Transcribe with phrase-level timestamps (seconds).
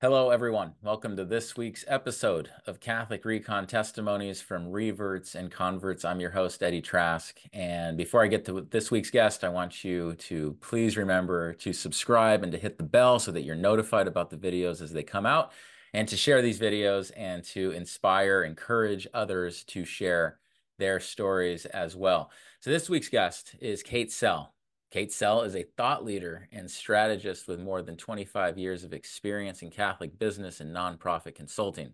[0.00, 0.74] Hello, everyone.
[0.80, 6.04] Welcome to this week's episode of Catholic Recon Testimonies from Reverts and Converts.
[6.04, 7.36] I'm your host, Eddie Trask.
[7.52, 11.72] And before I get to this week's guest, I want you to please remember to
[11.72, 15.02] subscribe and to hit the bell so that you're notified about the videos as they
[15.02, 15.50] come out,
[15.92, 20.38] and to share these videos and to inspire, encourage others to share
[20.78, 22.30] their stories as well.
[22.60, 24.54] So, this week's guest is Kate Sell.
[24.90, 29.60] Kate Sell is a thought leader and strategist with more than 25 years of experience
[29.60, 31.92] in Catholic business and nonprofit consulting.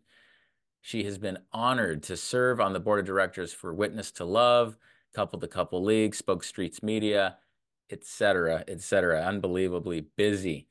[0.80, 4.76] She has been honored to serve on the board of directors for Witness to Love,
[5.12, 7.38] Couple to Couple League, Spoke Streets Media,
[7.90, 9.22] etc., etc.
[9.22, 10.68] Unbelievably busy.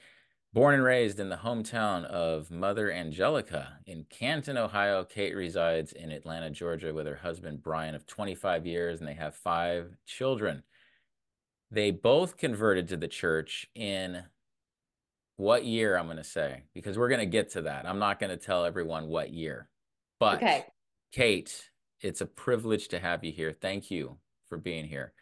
[0.54, 6.12] Born and raised in the hometown of Mother Angelica in Canton, Ohio, Kate resides in
[6.12, 10.64] Atlanta, Georgia with her husband Brian of 25 years, and they have five children.
[11.74, 14.24] They both converted to the church in
[15.38, 17.88] what year I'm going to say because we're going to get to that.
[17.88, 19.70] I'm not going to tell everyone what year.
[20.20, 20.66] But okay.
[21.12, 23.52] Kate, it's a privilege to have you here.
[23.60, 25.14] Thank you for being here.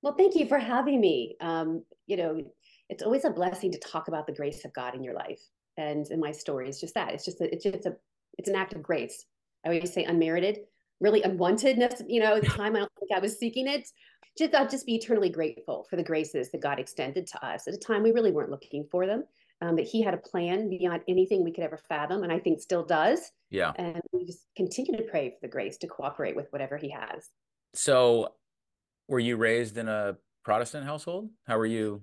[0.00, 1.36] Well, thank you for having me.
[1.42, 2.40] Um, you know,
[2.88, 5.42] it's always a blessing to talk about the grace of God in your life.
[5.76, 7.12] And in my story, it's just that.
[7.12, 7.94] It's just a, it's just a
[8.38, 9.26] it's an act of grace.
[9.66, 10.60] I always say unmerited,
[11.00, 13.88] really unwantedness, You know, at the time I don't think I was seeking it,
[14.38, 17.74] just I'll just be eternally grateful for the graces that God extended to us at
[17.74, 19.24] a time we really weren't looking for them.
[19.62, 22.60] Um, that He had a plan beyond anything we could ever fathom, and I think
[22.60, 23.30] still does.
[23.50, 23.72] Yeah.
[23.76, 27.28] And we just continue to pray for the grace to cooperate with whatever He has.
[27.74, 28.32] So,
[29.06, 31.28] were you raised in a Protestant household?
[31.46, 32.00] How were you?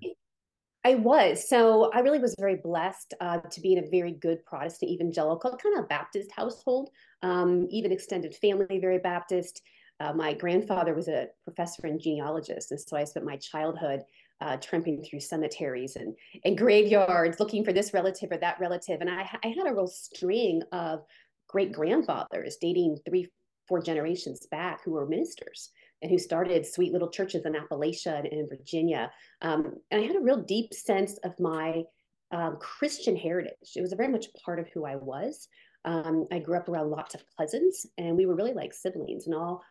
[0.88, 1.50] I was.
[1.50, 5.58] So I really was very blessed uh, to be in a very good Protestant evangelical,
[5.58, 6.92] kind of Baptist household,
[7.24, 9.62] um, even extended family, very Baptist.
[10.00, 14.02] Uh, my grandfather was a professor and genealogist, and so I spent my childhood
[14.42, 19.02] uh, tramping through cemeteries and, and graveyards looking for this relative or that relative.
[19.02, 21.04] And I, I had a real string of
[21.48, 23.28] great grandfathers dating three,
[23.68, 28.28] four generations back who were ministers and who started sweet little churches in Appalachia and
[28.28, 29.12] in Virginia.
[29.42, 31.84] Um, and I had a real deep sense of my
[32.32, 33.72] um, Christian heritage.
[33.76, 35.48] It was very much part of who I was.
[35.86, 39.36] Um, I grew up around lots of cousins, and we were really like siblings and
[39.36, 39.64] all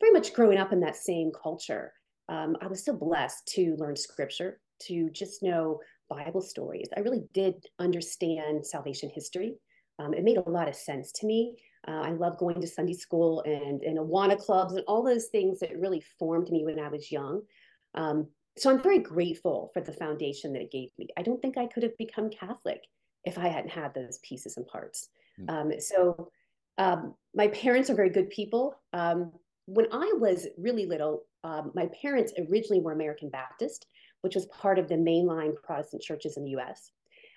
[0.00, 1.92] very much growing up in that same culture,
[2.28, 6.88] um, I was so blessed to learn scripture, to just know Bible stories.
[6.96, 9.56] I really did understand salvation history.
[9.98, 11.56] Um, it made a lot of sense to me.
[11.86, 15.60] Uh, I love going to Sunday school and, and Awana clubs and all those things
[15.60, 17.42] that really formed me when I was young.
[17.94, 21.08] Um, so I'm very grateful for the foundation that it gave me.
[21.16, 22.82] I don't think I could have become Catholic
[23.24, 25.08] if I hadn't had those pieces and parts.
[25.38, 25.50] Mm.
[25.50, 26.30] Um, so
[26.78, 28.74] um, my parents are very good people.
[28.92, 29.32] Um,
[29.66, 33.86] when I was really little, um, my parents originally were American Baptist,
[34.22, 36.90] which was part of the mainline Protestant churches in the US.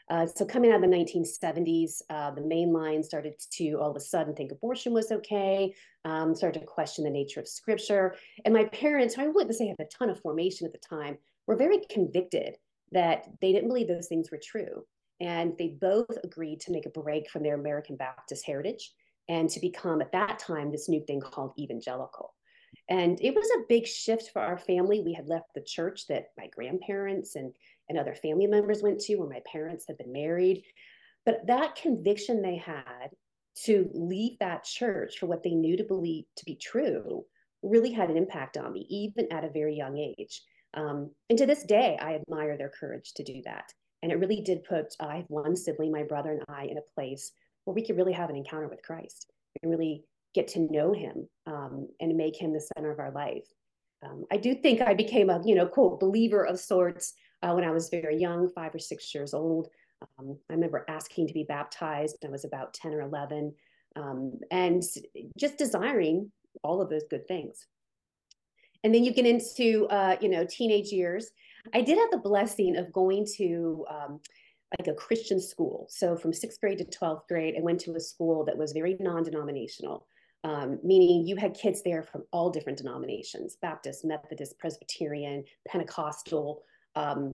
[0.10, 4.02] Uh, so coming out of the 1970s, uh, the mainline started to all of a
[4.02, 8.16] sudden think abortion was okay, um, started to question the nature of scripture.
[8.44, 11.18] And my parents, I wouldn't say had a ton of formation at the time,
[11.48, 12.58] were very convicted
[12.92, 14.86] that they didn't believe those things were true.
[15.20, 18.92] And they both agreed to make a break from their American Baptist heritage
[19.30, 22.34] and to become at that time this new thing called evangelical.
[22.90, 25.02] And it was a big shift for our family.
[25.02, 27.54] We had left the church that my grandparents and,
[27.90, 30.64] and other family members went to, where my parents had been married.
[31.26, 33.12] But that conviction they had
[33.66, 37.24] to leave that church for what they knew to believe to be true
[37.62, 40.42] really had an impact on me, even at a very young age.
[40.74, 43.72] Um, and to this day, I admire their courage to do that.
[44.04, 46.94] And it really did put, I have one sibling, my brother and I, in a
[46.94, 47.32] place
[47.64, 49.32] where we could really have an encounter with Christ
[49.62, 50.04] and really
[50.36, 53.48] get to know him um, and make him the center of our life.
[54.04, 57.64] Um, I do think I became a, you know, quote, believer of sorts uh, when
[57.64, 59.70] I was very young, five or six years old.
[60.20, 62.18] Um, I remember asking to be baptized.
[62.26, 63.54] I was about 10 or 11
[63.96, 64.84] um, and
[65.38, 66.30] just desiring
[66.62, 67.68] all of those good things.
[68.84, 71.32] And then you get into, uh, you know, teenage years.
[71.74, 74.20] I did have the blessing of going to um,
[74.80, 75.88] like a Christian school.
[75.90, 78.98] So from sixth grade to 12th grade, I went to a school that was very
[79.00, 80.08] non-denominational,
[80.44, 86.64] um, meaning you had kids there from all different denominations, Baptist, Methodist, Presbyterian, Pentecostal,
[86.96, 87.32] um,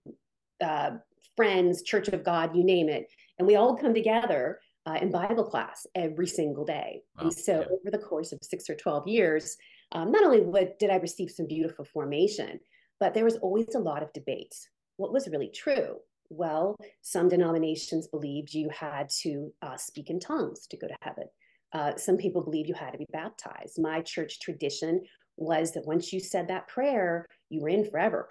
[0.62, 0.92] uh,
[1.36, 3.10] Friends, Church of God, you name it.
[3.38, 7.02] And we all come together uh, in Bible class every single day.
[7.18, 7.24] Wow.
[7.24, 7.66] And so yeah.
[7.68, 9.56] over the course of six or 12 years,
[9.94, 12.60] um, not only what, did I receive some beautiful formation,
[13.00, 14.56] but there was always a lot of debate.
[14.98, 15.98] What was really true?
[16.30, 21.26] Well, some denominations believed you had to uh, speak in tongues to go to heaven.
[21.74, 23.80] Uh, some people believed you had to be baptized.
[23.82, 25.02] My church tradition
[25.38, 28.30] was that once you said that prayer, you were in forever.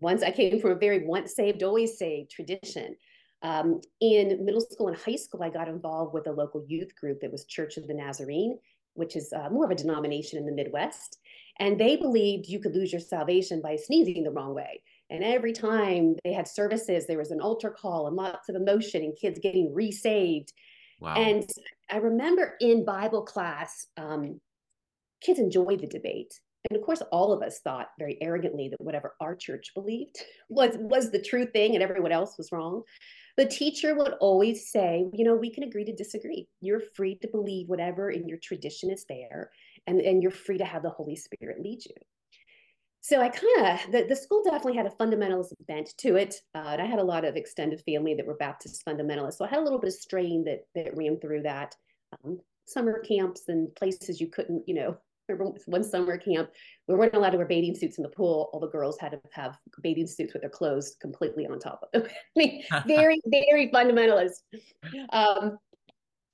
[0.00, 2.96] Once I came from a very once saved, always saved tradition.
[3.42, 7.20] Um, in middle school and high school, I got involved with a local youth group
[7.20, 8.58] that was Church of the Nazarene,
[8.94, 11.18] which is uh, more of a denomination in the Midwest.
[11.60, 14.82] And they believed you could lose your salvation by sneezing the wrong way.
[15.10, 19.02] And every time they had services, there was an altar call and lots of emotion
[19.02, 20.52] and kids getting resaved.
[21.00, 21.14] Wow.
[21.14, 21.48] And
[21.90, 24.40] I remember in Bible class, um,
[25.20, 26.40] kids enjoyed the debate.
[26.70, 30.18] And of course, all of us thought very arrogantly that whatever our church believed
[30.48, 32.82] was, was the true thing and everyone else was wrong.
[33.36, 36.48] The teacher would always say, you know, we can agree to disagree.
[36.60, 39.50] You're free to believe whatever in your tradition is there,
[39.86, 41.94] and, and you're free to have the Holy Spirit lead you.
[43.02, 46.34] So I kind of, the, the school definitely had a fundamentalist bent to it.
[46.54, 49.34] Uh, and I had a lot of extended family that were Baptist fundamentalists.
[49.34, 51.74] So I had a little bit of strain that, that ran through that.
[52.24, 54.96] Um, summer camps and places you couldn't, you know,
[55.28, 56.50] remember one summer camp,
[56.88, 58.50] we weren't allowed to wear bathing suits in the pool.
[58.52, 62.02] All the girls had to have bathing suits with their clothes completely on top of
[62.36, 62.52] them.
[62.86, 64.42] Very, very fundamentalist.
[65.12, 65.56] Um,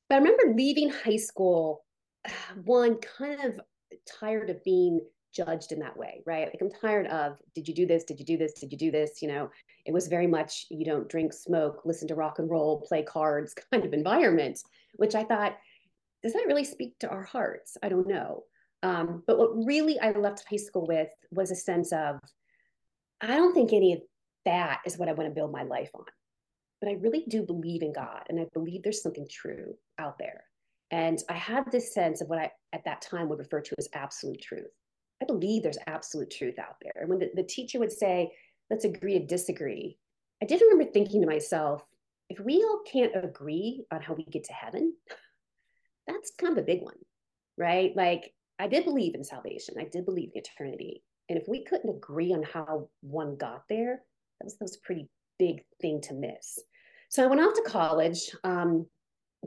[0.09, 1.85] but I remember leaving high school,
[2.65, 3.61] one kind of
[4.21, 5.01] tired of being
[5.37, 6.47] judged in that way, right?
[6.47, 8.05] Like I'm tired of, did you do this?
[8.05, 8.55] Did you do this?
[8.55, 9.21] Did you do this?
[9.21, 9.51] You know,
[9.85, 13.55] it was very much you don't drink, smoke, listen to rock and roll, play cards
[13.73, 14.59] kind of environment,
[14.95, 15.57] which I thought,
[16.23, 17.77] does that really speak to our hearts?
[17.83, 18.45] I don't know.
[18.83, 22.17] Um, but what really I left high school with was a sense of,
[23.21, 24.01] I don't think any of
[24.45, 26.05] that is what I want to build my life on.
[26.81, 30.45] But I really do believe in God and I believe there's something true out there.
[30.91, 33.89] And I had this sense of what I at that time would refer to as
[33.93, 34.71] absolute truth.
[35.21, 36.93] I believe there's absolute truth out there.
[37.01, 38.33] And when the, the teacher would say,
[38.71, 39.99] let's agree to disagree,
[40.43, 41.83] I did remember thinking to myself,
[42.29, 44.95] if we all can't agree on how we get to heaven,
[46.07, 46.99] that's kind of a big one,
[47.57, 47.97] right?
[47.97, 49.77] Like I did believe in salvation.
[49.79, 51.03] I did believe in eternity.
[51.29, 54.03] And if we couldn't agree on how one got there,
[54.39, 56.59] that was, that was a pretty big thing to miss.
[57.09, 58.87] So I went off to college, um,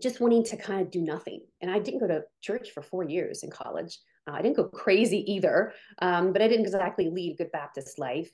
[0.01, 1.41] just wanting to kind of do nothing.
[1.61, 3.99] And I didn't go to church for four years in college.
[4.27, 8.31] Uh, I didn't go crazy either, um, but I didn't exactly lead good Baptist life.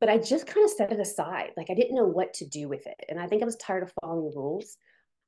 [0.00, 1.50] But I just kind of set it aside.
[1.56, 3.04] Like I didn't know what to do with it.
[3.08, 4.76] And I think I was tired of following rules.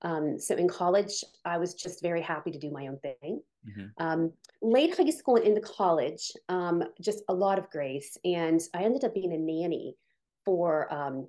[0.03, 3.41] Um, so in college, I was just very happy to do my own thing.
[3.69, 3.87] Mm-hmm.
[3.99, 8.17] Um, late high school and into college, um, just a lot of grace.
[8.25, 9.97] And I ended up being a nanny
[10.45, 11.29] for um,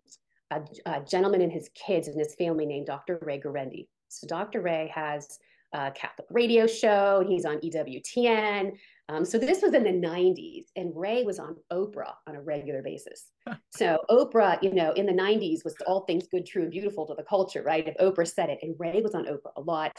[0.52, 3.18] a, a, gentleman and his kids and his family named Dr.
[3.22, 3.88] Ray Guarendi.
[4.20, 4.62] So Dr.
[4.62, 5.40] Ray has
[5.74, 7.24] a Catholic radio show.
[7.28, 8.74] He's on EWTN.
[9.08, 12.82] Um, so this was in the 90s, and Ray was on Oprah on a regular
[12.82, 13.28] basis.
[13.70, 17.14] so Oprah, you know, in the 90s was all things good, true, and beautiful to
[17.14, 17.88] the culture, right?
[17.88, 19.96] If Oprah said it, and Ray was on Oprah a lot.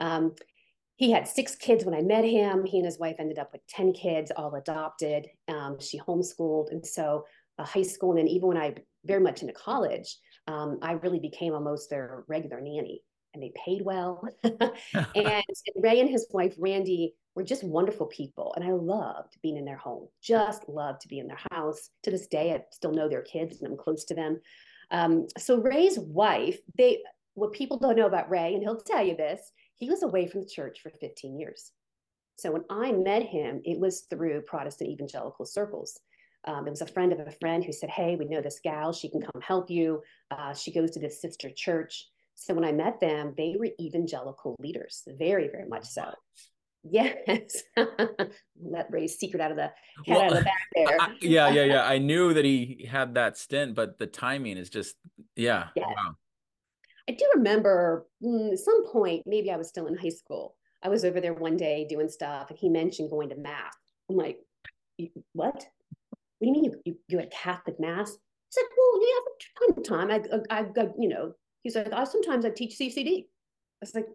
[0.00, 0.34] Um,
[0.96, 2.64] he had six kids when I met him.
[2.64, 5.28] He and his wife ended up with 10 kids, all adopted.
[5.46, 6.72] Um, she homeschooled.
[6.72, 7.24] And so
[7.58, 8.74] uh, high school, and then even when I
[9.04, 10.16] very much into college,
[10.48, 13.02] um, I really became almost their regular nanny
[13.34, 14.26] and they paid well.
[14.42, 15.44] and
[15.76, 18.52] Ray and his wife, Randi, were just wonderful people.
[18.56, 21.90] And I loved being in their home, just loved to be in their house.
[22.02, 24.40] To this day, I still know their kids and I'm close to them.
[24.90, 27.02] Um, so Ray's wife, they,
[27.34, 30.40] what people don't know about Ray, and he'll tell you this, he was away from
[30.40, 31.72] the church for 15 years.
[32.36, 35.98] So when I met him, it was through Protestant evangelical circles.
[36.44, 38.92] Um, it was a friend of a friend who said, Hey, we know this gal.
[38.92, 40.02] She can come help you.
[40.30, 42.06] Uh, she goes to this sister church.
[42.40, 46.04] So when I met them, they were evangelical leaders, very, very much so.
[46.90, 47.64] Yes.
[47.76, 49.70] Let Ray's secret out of the
[50.06, 50.96] head well, out of the back there.
[51.00, 51.84] I, yeah, yeah, yeah.
[51.84, 54.94] I knew that he had that stint, but the timing is just,
[55.34, 55.66] yeah.
[55.76, 56.14] Wow.
[57.08, 60.54] I do remember mm, at some point, maybe I was still in high school.
[60.82, 63.74] I was over there one day doing stuff, and he mentioned going to mass.
[64.08, 64.38] I'm like,
[65.32, 65.54] what?
[65.58, 65.66] What
[66.40, 68.16] do you mean you you, you had Catholic mass?
[68.50, 71.34] He's like, well, yeah, from time to time, I, I, I, you know,
[71.68, 73.24] he's like, I sometimes I teach CCD.
[73.24, 74.06] I was like,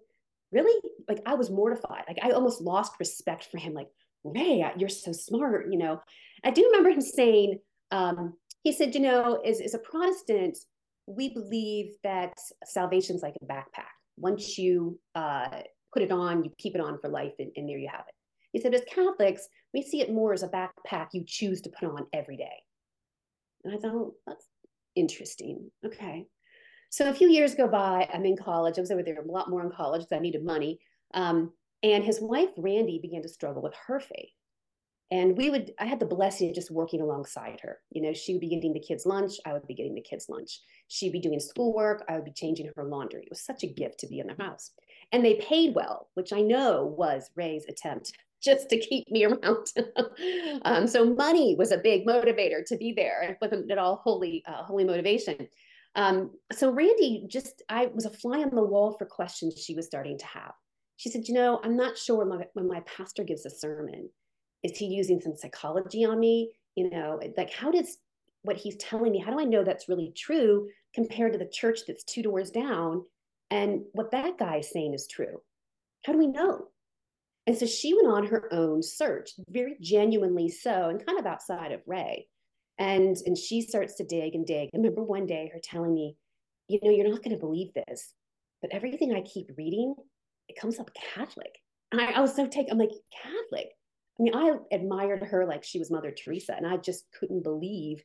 [0.52, 0.82] really?
[1.08, 2.04] Like, I was mortified.
[2.08, 3.74] Like, I almost lost respect for him.
[3.74, 3.90] Like,
[4.24, 5.68] Ray, you're so smart.
[5.72, 6.02] You know,
[6.44, 7.60] I do remember him saying,
[7.92, 8.34] um,
[8.64, 10.58] he said, you know, as, as a Protestant,
[11.06, 12.34] we believe that
[12.66, 13.94] salvation is like a backpack.
[14.18, 15.62] Once you uh,
[15.94, 18.16] put it on, you keep it on for life, and, and there you have it.
[18.52, 21.88] He said, as Catholics, we see it more as a backpack you choose to put
[21.88, 22.64] on every day.
[23.64, 24.48] And I thought, oh, that's
[24.96, 25.72] interesting.
[25.86, 26.28] Okay.
[26.94, 28.08] So a few years go by.
[28.14, 28.78] I'm in college.
[28.78, 30.80] I was over there a lot more in college because I needed money.
[31.16, 34.30] Um, and his wife, Randi, began to struggle with her faith.
[35.10, 37.80] And we would, I had the blessing of just working alongside her.
[37.90, 40.30] You know, she would be getting the kids' lunch, I would be getting the kids'
[40.30, 40.60] lunch.
[40.88, 43.24] She'd be doing schoolwork, I would be changing her laundry.
[43.24, 44.70] It was such a gift to be in the house.
[45.12, 49.66] And they paid well, which I know was Ray's attempt just to keep me around.
[50.62, 53.24] um, so money was a big motivator to be there.
[53.24, 55.48] It wasn't at all holy, uh, holy motivation.
[55.96, 59.86] Um, so Randi just, I was a fly on the wall for questions she was
[59.86, 60.54] starting to have.
[60.98, 64.10] She said, you know, I'm not sure when my, when my pastor gives a sermon,
[64.64, 66.52] is he using some psychology on me?
[66.76, 67.98] You know, like how does
[68.44, 71.82] what he's telling me, how do I know that's really true compared to the church
[71.88, 73.04] that's two doors down
[73.52, 75.42] and what that guy is saying is true?
[76.06, 76.68] How do we know?
[77.46, 81.72] And so she went on her own search, very genuinely so, and kind of outside
[81.72, 82.28] of Ray.
[82.80, 84.70] And and she starts to dig and dig.
[84.74, 86.18] I remember one day her telling me,
[86.68, 88.14] you know, you're not going to believe this,
[88.62, 89.96] but everything I keep reading,
[90.50, 91.60] it comes up Catholic.
[91.92, 93.70] And I, I was so taken, I'm like, Catholic.
[94.20, 98.04] I mean, I admired her like she was Mother Teresa, and I just couldn't believe.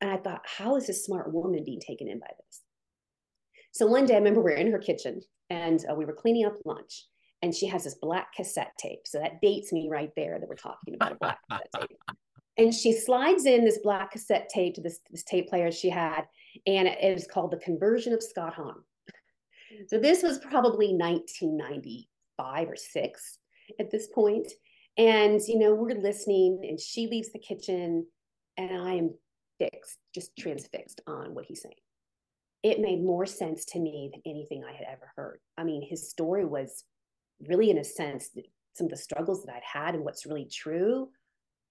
[0.00, 2.62] And I thought, how is this smart woman being taken in by this?
[3.72, 6.46] So one day, I remember we are in her kitchen and uh, we were cleaning
[6.46, 7.06] up lunch,
[7.42, 9.00] and she has this black cassette tape.
[9.04, 11.98] So that dates me right there that we're talking about a black cassette tape.
[12.60, 16.24] And she slides in this black cassette tape to this, this tape player she had,
[16.66, 18.74] and it is called The Conversion of Scott Hahn.
[19.86, 23.38] So this was probably 1995 or six
[23.78, 24.52] at this point.
[24.98, 28.06] And, you know, we're listening, and she leaves the kitchen,
[28.58, 29.14] and I am
[29.58, 31.72] fixed, just transfixed on what he's saying.
[32.62, 35.40] It made more sense to me than anything I had ever heard.
[35.56, 36.84] I mean, his story was
[37.48, 38.28] really, in a sense,
[38.74, 41.08] some of the struggles that I'd had and what's really true.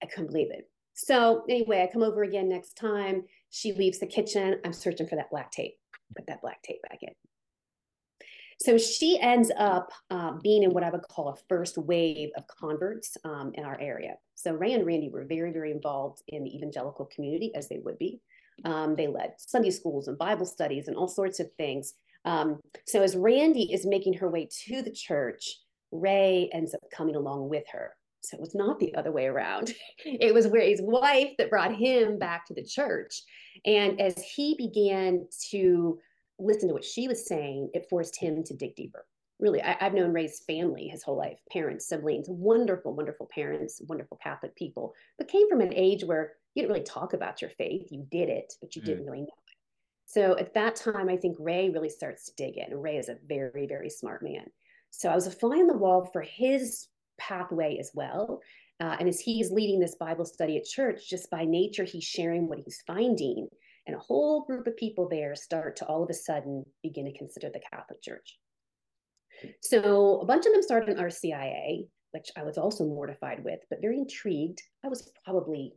[0.02, 0.68] I couldn't believe it.
[0.94, 3.24] So, anyway, I come over again next time.
[3.50, 4.60] She leaves the kitchen.
[4.64, 5.74] I'm searching for that black tape.
[6.16, 7.12] Put that black tape back in.
[8.62, 12.46] So she ends up uh, being in what I would call a first wave of
[12.46, 14.16] converts um, in our area.
[14.34, 17.96] So Ray and Randi were very, very involved in the evangelical community, as they would
[17.96, 18.20] be.
[18.66, 21.94] Um, they led Sunday schools and Bible studies and all sorts of things.
[22.26, 25.56] Um, so as Randi is making her way to the church,
[25.90, 27.96] Ray ends up coming along with her.
[28.22, 29.72] So it was not the other way around.
[30.04, 33.22] It was Ray's wife that brought him back to the church.
[33.64, 35.98] And as he began to
[36.38, 39.06] listen to what she was saying, it forced him to dig deeper.
[39.38, 44.18] Really, I, have known Ray's family his whole life parents, siblings, wonderful, wonderful parents, wonderful
[44.22, 47.88] Catholic people, but came from an age where you didn't really talk about your faith.
[47.90, 48.86] You did it, but you mm.
[48.86, 49.56] didn't really know it.
[50.04, 52.76] So at that time, I think Ray really starts to dig in.
[52.76, 54.44] Ray is a very, very smart man.
[54.90, 56.88] So I was a fly on the wall for his
[57.20, 58.40] pathway as well.
[58.80, 62.48] Uh, and as he's leading this Bible study at church, just by nature, he's sharing
[62.48, 63.46] what he's finding
[63.86, 67.18] and a whole group of people there start to all of a sudden begin to
[67.18, 68.38] consider the Catholic Church.
[69.62, 73.80] So a bunch of them started an RCIA, which I was also mortified with, but
[73.80, 74.62] very intrigued.
[74.84, 75.74] I was probably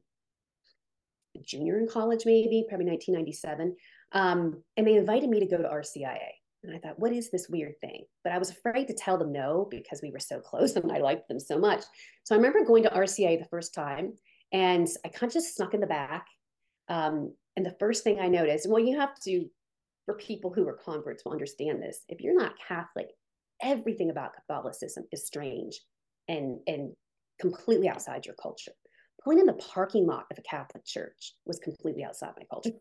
[1.45, 3.75] junior in college, maybe, probably 1997.
[4.11, 6.33] Um, and they invited me to go to RCIA.
[6.63, 8.05] And I thought, what is this weird thing?
[8.23, 10.99] But I was afraid to tell them no because we were so close and I
[10.99, 11.83] liked them so much.
[12.23, 14.13] So I remember going to RCIA the first time
[14.51, 16.27] and I kind of just snuck in the back.
[16.89, 19.45] Um, and the first thing I noticed, well, you have to,
[20.05, 22.03] for people who are converts will understand this.
[22.07, 23.07] If you're not Catholic,
[23.61, 25.79] everything about Catholicism is strange
[26.27, 26.93] and and
[27.39, 28.73] completely outside your culture.
[29.23, 32.71] Pulling in the parking lot of a Catholic church was completely outside my culture.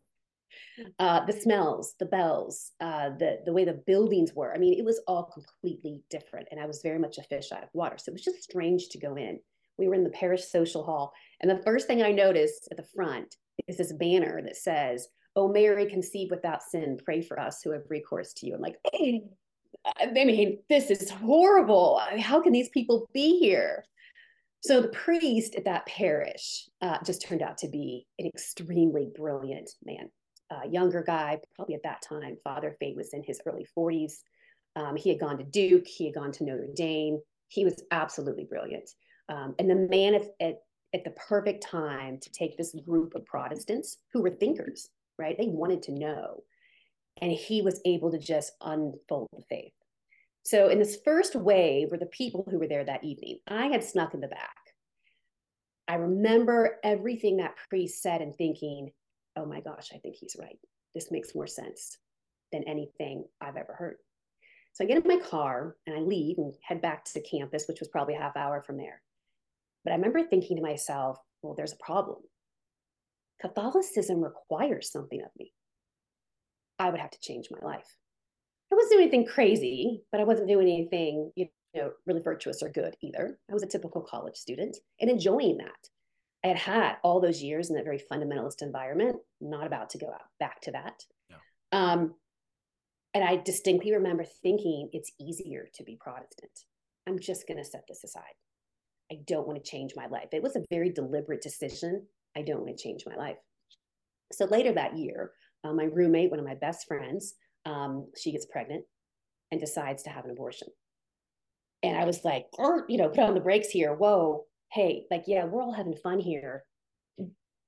[0.98, 4.54] Uh, the smells, the bells, uh, the the way the buildings were.
[4.54, 7.62] I mean, it was all completely different, and I was very much a fish out
[7.62, 7.96] of water.
[7.98, 9.38] So it was just strange to go in.
[9.78, 12.88] We were in the parish social hall, and the first thing I noticed at the
[12.94, 13.36] front
[13.68, 17.82] is this banner that says, "Oh Mary, conceived without sin, pray for us who have
[17.88, 19.24] recourse to you." I'm like, hey,
[19.84, 22.00] I mean, this is horrible.
[22.20, 23.84] How can these people be here?
[24.60, 29.70] So the priest at that parish uh, just turned out to be an extremely brilliant
[29.84, 30.08] man,
[30.64, 32.36] a younger guy, probably at that time.
[32.44, 34.22] Father Fate was in his early 40s.
[34.76, 37.18] Um, he had gone to Duke, he had gone to Notre Dame.
[37.48, 38.90] He was absolutely brilliant.
[39.28, 40.60] Um, and the man at, at
[40.94, 45.36] at the perfect time to take this group of Protestants who were thinkers, right?
[45.36, 46.42] They wanted to know.
[47.20, 49.72] And he was able to just unfold the faith.
[50.44, 53.38] So, in this first wave were the people who were there that evening.
[53.46, 54.56] I had snuck in the back.
[55.86, 58.90] I remember everything that priest said and thinking,
[59.36, 60.58] oh my gosh, I think he's right.
[60.94, 61.98] This makes more sense
[62.52, 63.96] than anything I've ever heard.
[64.74, 67.80] So I get in my car and I leave and head back to campus, which
[67.80, 69.02] was probably a half hour from there.
[69.84, 72.18] But I remember thinking to myself, well, there's a problem.
[73.40, 75.52] Catholicism requires something of me.
[76.78, 77.96] I would have to change my life.
[78.72, 82.70] I wasn't doing anything crazy, but I wasn't doing anything, you know, really virtuous or
[82.70, 83.38] good either.
[83.50, 85.88] I was a typical college student and enjoying that.
[86.44, 90.08] I had had all those years in that very fundamentalist environment, not about to go
[90.08, 91.04] out back to that.
[91.30, 91.36] No.
[91.78, 92.14] Um,
[93.14, 96.50] and I distinctly remember thinking it's easier to be Protestant.
[97.06, 98.22] I'm just going to set this aside.
[99.10, 100.28] I don't want to change my life.
[100.32, 102.06] It was a very deliberate decision.
[102.36, 103.36] I don't want to change my life.
[104.32, 105.32] So later that year,
[105.64, 107.34] uh, my roommate, one of my best friends,
[107.66, 108.84] um, she gets pregnant
[109.50, 110.68] and decides to have an abortion.
[111.82, 112.46] And I was like,
[112.88, 113.94] you know, put on the brakes here.
[113.94, 116.64] Whoa, hey, like, yeah, we're all having fun here,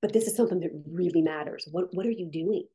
[0.01, 1.67] but this is something that really matters.
[1.71, 2.65] What what are you doing?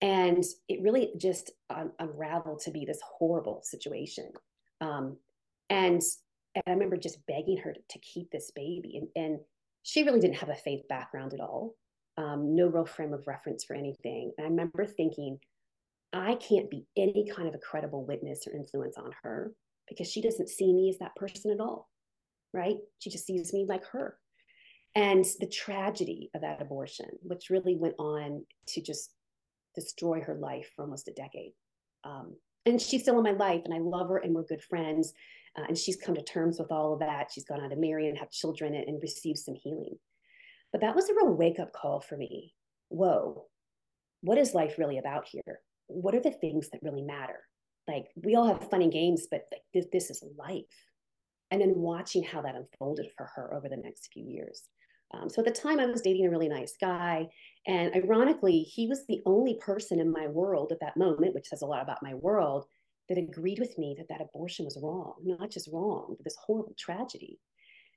[0.00, 4.32] And it really just un- unraveled to be this horrible situation.
[4.80, 5.16] Um,
[5.70, 6.02] and,
[6.56, 9.40] and I remember just begging her to, to keep this baby, and, and
[9.84, 11.76] she really didn't have a faith background at all.
[12.16, 14.32] Um, no real frame of reference for anything.
[14.36, 15.38] And I remember thinking,
[16.12, 19.52] I can't be any kind of a credible witness or influence on her
[19.88, 21.88] because she doesn't see me as that person at all,
[22.52, 22.76] right?
[22.98, 24.16] She just sees me like her.
[24.94, 29.14] And the tragedy of that abortion, which really went on to just
[29.74, 31.52] destroy her life for almost a decade.
[32.04, 35.12] Um, and she's still in my life, and I love her, and we're good friends.
[35.56, 37.30] Uh, and she's come to terms with all of that.
[37.32, 39.96] She's gone on to marry and have children and, and receive some healing.
[40.72, 42.54] But that was a real wake up call for me.
[42.88, 43.46] Whoa,
[44.22, 45.60] what is life really about here?
[45.88, 47.40] What are the things that really matter?
[47.86, 49.42] Like we all have fun and games, but
[49.74, 50.64] this, this is life.
[51.52, 54.64] And then watching how that unfolded for her over the next few years.
[55.14, 57.28] Um, so at the time, I was dating a really nice guy.
[57.66, 61.62] And ironically, he was the only person in my world at that moment, which says
[61.62, 62.64] a lot about my world,
[63.08, 66.74] that agreed with me that that abortion was wrong, not just wrong, but this horrible
[66.78, 67.38] tragedy.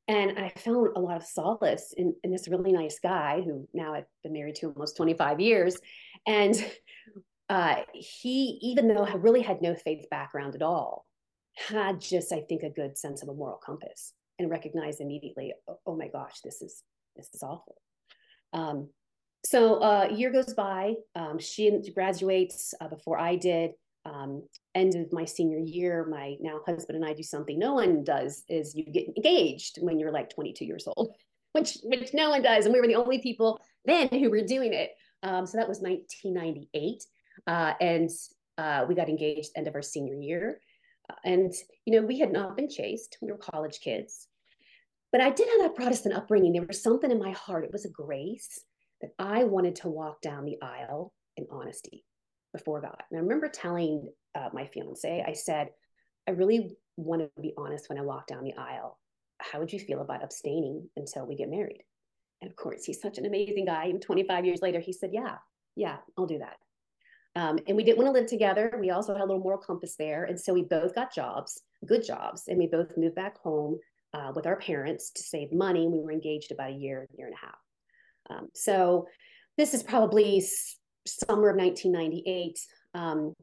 [0.07, 3.93] And I found a lot of solace in, in this really nice guy who now
[3.93, 5.77] I've been married to almost 25 years.
[6.27, 6.53] And
[7.49, 11.05] uh, he, even though I really had no faith background at all,
[11.55, 15.79] had just, I think, a good sense of a moral compass and recognized immediately, oh,
[15.85, 16.83] oh my gosh, this is
[17.15, 17.77] this is awful.
[18.53, 18.89] Um,
[19.45, 20.95] so uh, a year goes by.
[21.15, 23.71] Um, she graduates uh, before I did.
[24.05, 24.43] Um,
[24.75, 28.43] end of my senior year, my now husband and I do something no one does
[28.47, 31.15] is you get engaged when you're like 22 years old,
[31.53, 34.73] which which no one does, and we were the only people then who were doing
[34.73, 34.91] it.
[35.23, 37.03] Um, so that was 1998,
[37.47, 38.09] uh, and
[38.57, 40.59] uh, we got engaged end of our senior year.
[41.23, 41.53] And
[41.85, 44.27] you know we had not been chaste, we were college kids.
[45.11, 46.53] But I did have that Protestant upbringing.
[46.53, 47.63] There was something in my heart.
[47.63, 48.61] It was a grace
[49.01, 52.03] that I wanted to walk down the aisle in honesty
[52.53, 53.01] before God.
[53.09, 55.69] And I remember telling uh, my fiance, I said,
[56.27, 58.99] I really want to be honest when I walk down the aisle.
[59.39, 61.83] How would you feel about abstaining until we get married?
[62.41, 63.85] And of course, he's such an amazing guy.
[63.85, 65.35] And 25 years later, he said, Yeah,
[65.75, 66.57] yeah, I'll do that.
[67.35, 68.77] Um, and we didn't want to live together.
[68.79, 70.23] We also had a little moral compass there.
[70.23, 73.77] And so we both got jobs, good jobs, and we both moved back home
[74.13, 75.87] uh, with our parents to save money.
[75.87, 77.57] We were engaged about a year, year and a half.
[78.29, 79.07] Um, so
[79.57, 80.41] this is probably
[81.05, 82.59] summer of 1998.
[82.93, 83.33] Um,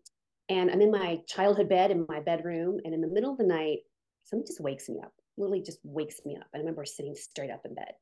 [0.48, 2.80] and I'm in my childhood bed in my bedroom.
[2.84, 3.80] And in the middle of the night,
[4.24, 6.46] something just wakes me up, literally just wakes me up.
[6.54, 7.92] I remember sitting straight up in bed.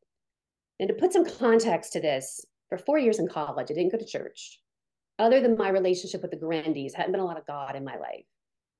[0.78, 3.98] And to put some context to this, for four years in college, I didn't go
[3.98, 4.60] to church.
[5.20, 7.98] Other than my relationship with the Guarendis, hadn't been a lot of God in my
[7.98, 8.24] life.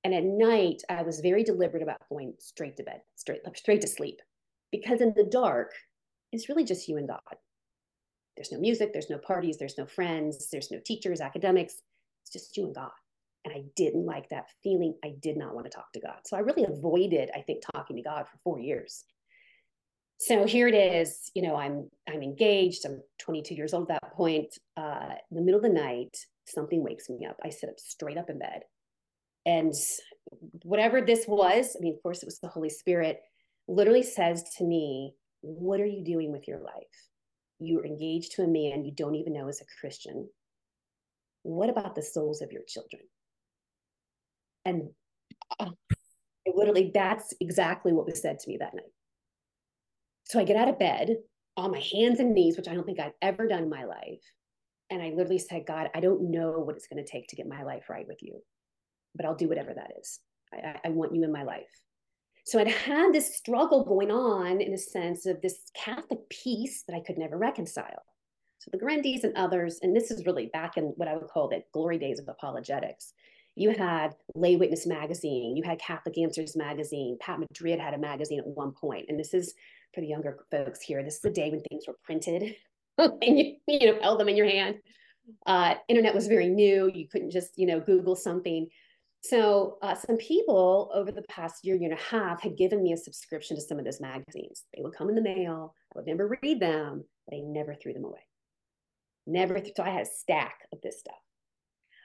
[0.05, 3.87] And at night, I was very deliberate about going straight to bed, straight, straight to
[3.87, 4.21] sleep.
[4.73, 5.73] Because in the dark,
[6.33, 7.21] it's really just you and God.
[8.37, 11.83] There's no music, there's no parties, there's no friends, there's no teachers, academics.
[12.23, 12.91] It's just you and God.
[13.45, 14.95] And I didn't like that feeling.
[15.05, 16.21] I did not want to talk to God.
[16.25, 19.05] So I really avoided, I think, talking to God for four years.
[20.21, 21.31] So here it is.
[21.35, 22.85] You know, I'm I'm engaged.
[22.85, 24.55] I'm 22 years old at that point.
[24.77, 27.37] Uh, in the middle of the night, something wakes me up.
[27.43, 28.63] I sit up straight up in bed
[29.47, 29.75] and
[30.63, 33.21] whatever this was, I mean, of course, it was the Holy Spirit,
[33.69, 36.75] literally says to me, What are you doing with your life?
[37.59, 40.29] You're engaged to a man you don't even know is a Christian.
[41.43, 43.03] What about the souls of your children?
[44.67, 44.91] And
[45.59, 45.71] uh,
[46.47, 48.93] literally, that's exactly what was said to me that night.
[50.31, 51.17] So I get out of bed
[51.57, 54.23] on my hands and knees, which I don't think I've ever done in my life.
[54.89, 57.47] And I literally said, God, I don't know what it's going to take to get
[57.47, 58.41] my life right with you
[59.15, 60.21] but I'll do whatever that is.
[60.53, 61.71] I, I want you in my life.
[62.45, 66.97] So I'd had this struggle going on in a sense of this Catholic piece that
[66.97, 68.03] I could never reconcile.
[68.59, 71.49] So the Guarendis and others, and this is really back in what I would call
[71.49, 73.13] the glory days of apologetics.
[73.57, 78.39] You had Lay Witness magazine, you had Catholic Answers magazine, Pat Madrid had a magazine
[78.39, 79.55] at one point, and this is
[79.95, 81.03] for the younger folks here.
[81.03, 82.55] This is the day when things were printed
[82.99, 84.77] and you, you know held them in your hand.
[85.47, 86.91] Uh, internet was very new.
[86.93, 88.69] You couldn't just you know Google something.
[89.23, 92.93] So uh, some people over the past year, year and a half had given me
[92.93, 94.65] a subscription to some of those magazines.
[94.75, 95.75] They would come in the mail.
[95.95, 98.27] I would never read them, but I never threw them away.
[99.27, 99.61] Never.
[99.61, 101.21] Th- so I had a stack of this stuff.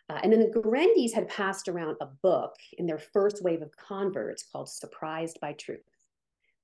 [0.09, 3.75] Uh, and then the Guarendis had passed around a book in their first wave of
[3.75, 5.81] converts called Surprised by Truth,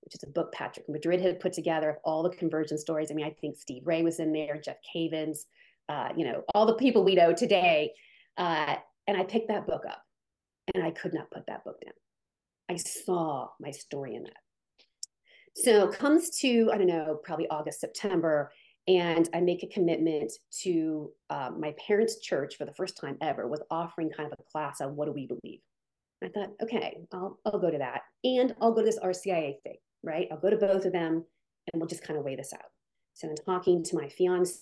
[0.01, 3.11] which is a book Patrick Madrid had put together of all the conversion stories.
[3.11, 5.45] I mean, I think Steve Ray was in there, Jeff Cavins,
[5.89, 7.93] uh, you know, all the people we know today.
[8.37, 8.75] Uh,
[9.07, 10.03] and I picked that book up
[10.73, 11.93] and I could not put that book down.
[12.69, 14.33] I saw my story in that.
[15.55, 18.51] So comes to, I don't know, probably August, September,
[18.87, 23.47] and I make a commitment to um, my parents' church for the first time ever
[23.47, 25.59] was offering kind of a class on what do we believe.
[26.23, 28.01] I thought, okay, I'll, I'll go to that.
[28.23, 30.27] And I'll go to this RCIA thing, right?
[30.31, 31.25] I'll go to both of them
[31.71, 32.71] and we'll just kind of weigh this out.
[33.13, 34.61] So I'm talking to my fiance,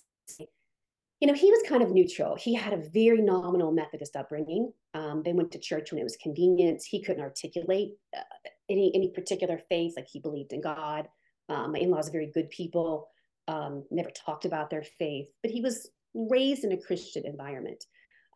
[1.20, 2.34] you know, he was kind of neutral.
[2.36, 4.72] He had a very nominal Methodist upbringing.
[4.94, 6.82] Um, they went to church when it was convenient.
[6.82, 8.22] He couldn't articulate uh,
[8.70, 11.08] any any particular faith, like he believed in God.
[11.50, 13.08] Um, my in-laws are very good people.
[13.48, 17.84] Um, never talked about their faith, but he was raised in a Christian environment.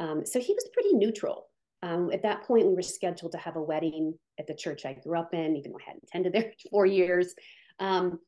[0.00, 1.46] Um, so he was pretty neutral.
[1.84, 4.94] Um, at that point, we were scheduled to have a wedding at the church I
[4.94, 7.34] grew up in, even though I hadn't attended there for four years.
[7.78, 8.20] Um,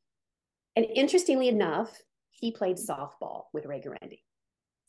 [0.76, 1.90] and interestingly enough,
[2.32, 4.20] he played softball with Ray Guarendi.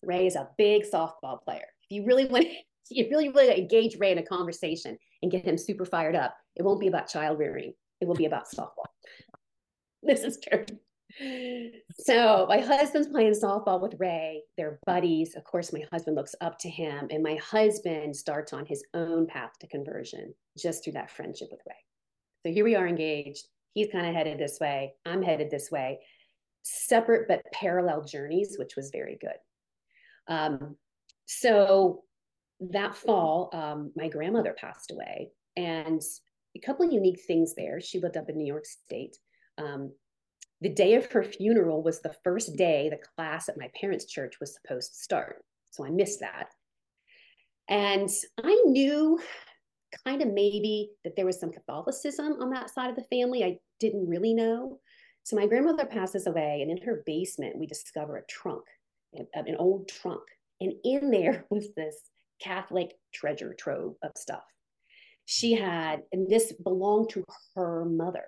[0.04, 1.66] Ray is a big softball player.
[1.84, 2.46] If you really want,
[2.90, 6.64] you really really engage Ray in a conversation and get him super fired up, it
[6.64, 7.74] won't be about child rearing.
[8.02, 8.84] It will be about softball.
[10.04, 10.64] This is true.
[12.00, 14.44] So my husband's playing softball with Ray.
[14.56, 15.36] They're buddies.
[15.36, 19.28] Of course, my husband looks up to him, and my husband starts on his own
[19.28, 21.76] path to conversion just through that friendship with Ray.
[22.46, 23.48] So here we are engaged.
[23.74, 24.94] He's kind of headed this way.
[25.06, 26.00] I'm headed this way.
[26.64, 29.38] Separate but parallel journeys, which was very good.
[30.28, 30.76] Um,
[31.26, 32.04] so
[32.60, 36.02] that fall, um, my grandmother passed away, and
[36.56, 37.80] a couple of unique things there.
[37.82, 39.18] She lived up in New York State.
[39.58, 39.92] Um,
[40.62, 44.40] the day of her funeral was the first day the class at my parents' church
[44.40, 45.44] was supposed to start.
[45.72, 46.50] So I missed that.
[47.70, 48.10] And
[48.44, 49.20] I knew
[50.06, 53.44] kind of maybe that there was some Catholicism on that side of the family.
[53.44, 54.80] I didn't really know.
[55.24, 58.64] So my grandmother passes away, and in her basement, we discover a trunk,
[59.34, 60.24] an old trunk.
[60.62, 61.96] And in there was this
[62.42, 64.44] Catholic treasure trove of stuff.
[65.26, 67.24] She had, and this belonged to
[67.56, 68.24] her mother.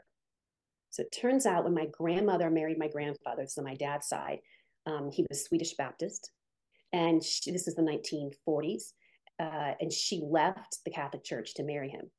[0.89, 4.39] So it turns out when my grandmother married my grandfather, so my dad's side,
[4.85, 6.31] um, he was Swedish Baptist.
[6.91, 8.93] And she, this is the 1940s.
[9.39, 12.09] Uh, and she left the Catholic Church to marry him,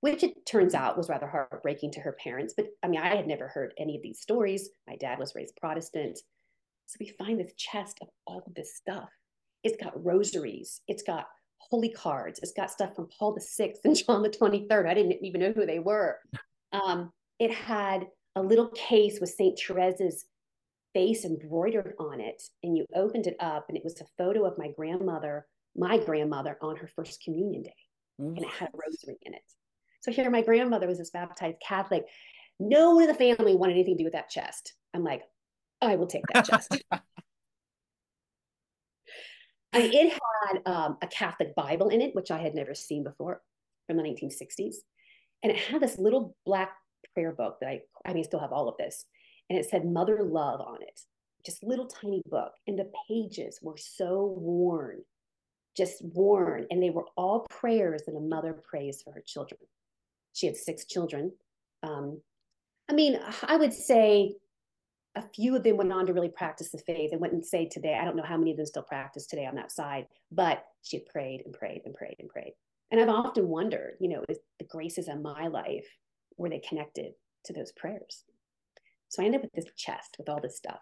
[0.00, 2.54] which it turns out was rather heartbreaking to her parents.
[2.56, 4.70] But I mean, I had never heard any of these stories.
[4.88, 6.18] My dad was raised Protestant.
[6.86, 9.08] So we find this chest of all of this stuff.
[9.62, 11.26] It's got rosaries, it's got
[11.58, 14.88] holy cards, it's got stuff from Paul the Sixth and John the 23rd.
[14.88, 16.18] I didn't even know who they were.
[16.72, 19.58] Um, it had a little case with St.
[19.68, 20.24] Therese's
[20.94, 22.42] face embroidered on it.
[22.62, 25.46] And you opened it up, and it was a photo of my grandmother,
[25.76, 27.74] my grandmother, on her first communion day.
[28.18, 29.42] And it had a rosary in it.
[30.00, 32.04] So here, my grandmother was this baptized Catholic.
[32.58, 34.74] No one in the family wanted anything to do with that chest.
[34.92, 35.22] I'm like,
[35.80, 36.82] I will take that chest.
[39.72, 43.04] I mean, it had um, a Catholic Bible in it, which I had never seen
[43.04, 43.42] before
[43.86, 44.76] from the 1960s.
[45.42, 46.72] And it had this little black
[47.14, 49.06] prayer book that I, I mean, still have all of this.
[49.50, 51.00] And it said Mother Love on it,
[51.44, 52.52] just little tiny book.
[52.66, 55.02] And the pages were so worn,
[55.76, 56.66] just worn.
[56.70, 59.60] And they were all prayers that a mother prays for her children.
[60.34, 61.32] She had six children.
[61.82, 62.20] Um,
[62.90, 64.34] I mean, I would say
[65.16, 67.66] a few of them went on to really practice the faith and went and say
[67.66, 70.64] today, I don't know how many of them still practice today on that side, but
[70.82, 72.52] she prayed and prayed and prayed and prayed.
[72.90, 75.86] And I've often wondered, you know, is the graces in my life
[76.38, 77.12] were they connected
[77.44, 78.24] to those prayers?
[79.08, 80.80] So I ended up with this chest with all this stuff.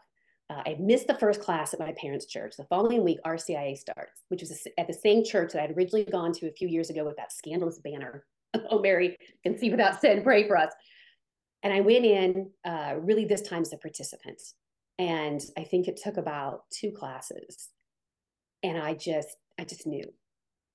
[0.49, 2.55] Uh, I missed the first class at my parents' church.
[2.57, 6.33] The following week, RCIA starts, which was at the same church that I'd originally gone
[6.35, 8.25] to a few years ago with that scandalous banner.
[8.71, 10.73] oh, Mary can see without sin, pray for us.
[11.63, 14.41] And I went in uh, really this time as a participant.
[14.99, 17.71] And I think it took about two classes.
[18.63, 20.05] And I just, I just knew,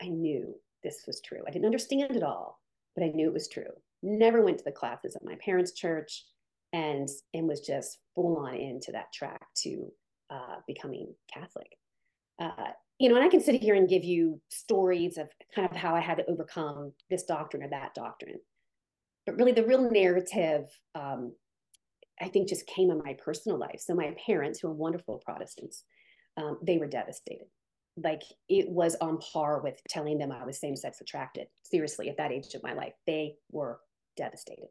[0.01, 1.43] I knew this was true.
[1.47, 2.59] I didn't understand it all,
[2.95, 3.71] but I knew it was true
[4.03, 6.25] never went to the classes at my parents' church
[6.73, 9.91] and and was just full on into that track to
[10.29, 11.77] uh, becoming Catholic.
[12.39, 15.75] Uh, you know, and I can sit here and give you stories of kind of
[15.75, 18.39] how I had to overcome this doctrine or that doctrine.
[19.25, 21.33] But really, the real narrative, um,
[22.21, 23.79] I think, just came in my personal life.
[23.79, 25.83] So, my parents, who are wonderful Protestants,
[26.37, 27.47] um, they were devastated.
[27.97, 31.47] Like it was on par with telling them I was same sex attracted.
[31.63, 33.79] Seriously, at that age of my life, they were
[34.15, 34.67] devastated.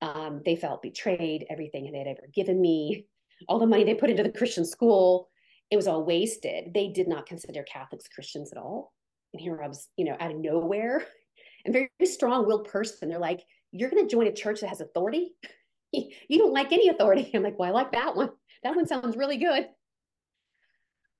[0.00, 1.46] Um, they felt betrayed.
[1.48, 3.06] Everything they'd ever given me,
[3.48, 5.28] all the money they put into the Christian school,
[5.70, 6.74] it was all wasted.
[6.74, 8.92] They did not consider Catholics Christians at all.
[9.32, 11.06] And here I was, you know, out of nowhere,
[11.64, 13.08] and very, very strong-willed person.
[13.08, 15.34] They're like, "You're going to join a church that has authority?
[15.92, 18.30] you don't like any authority." I'm like, "Well, I like that one.
[18.62, 19.68] That one sounds really good."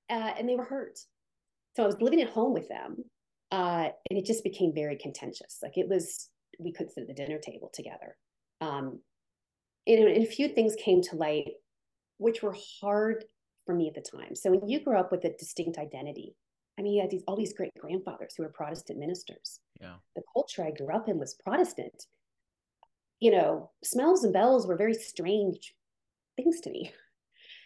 [0.09, 0.99] uh, and they were hurt.
[1.75, 2.97] So I was living at home with them,
[3.51, 5.59] uh, and it just became very contentious.
[5.61, 8.17] Like it was, we couldn't sit at the dinner table together.
[8.61, 8.99] Um,
[9.87, 11.53] and, and a few things came to light,
[12.17, 13.25] which were hard
[13.65, 14.35] for me at the time.
[14.35, 16.35] So when you grow up with a distinct identity,
[16.77, 19.59] I mean, you had these all these great grandfathers who were Protestant ministers.
[19.79, 19.95] Yeah.
[20.15, 22.07] The culture I grew up in was Protestant.
[23.19, 25.73] You know, smells and bells were very strange
[26.35, 26.91] things to me.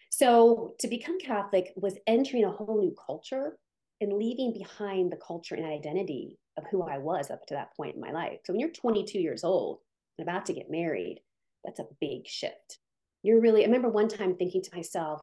[0.09, 3.57] So to become Catholic was entering a whole new culture
[4.01, 7.95] and leaving behind the culture and identity of who I was up to that point
[7.95, 8.39] in my life.
[8.45, 9.79] So when you're 22 years old
[10.17, 11.21] and about to get married,
[11.63, 12.79] that's a big shift.
[13.23, 15.21] You're really, I remember one time thinking to myself,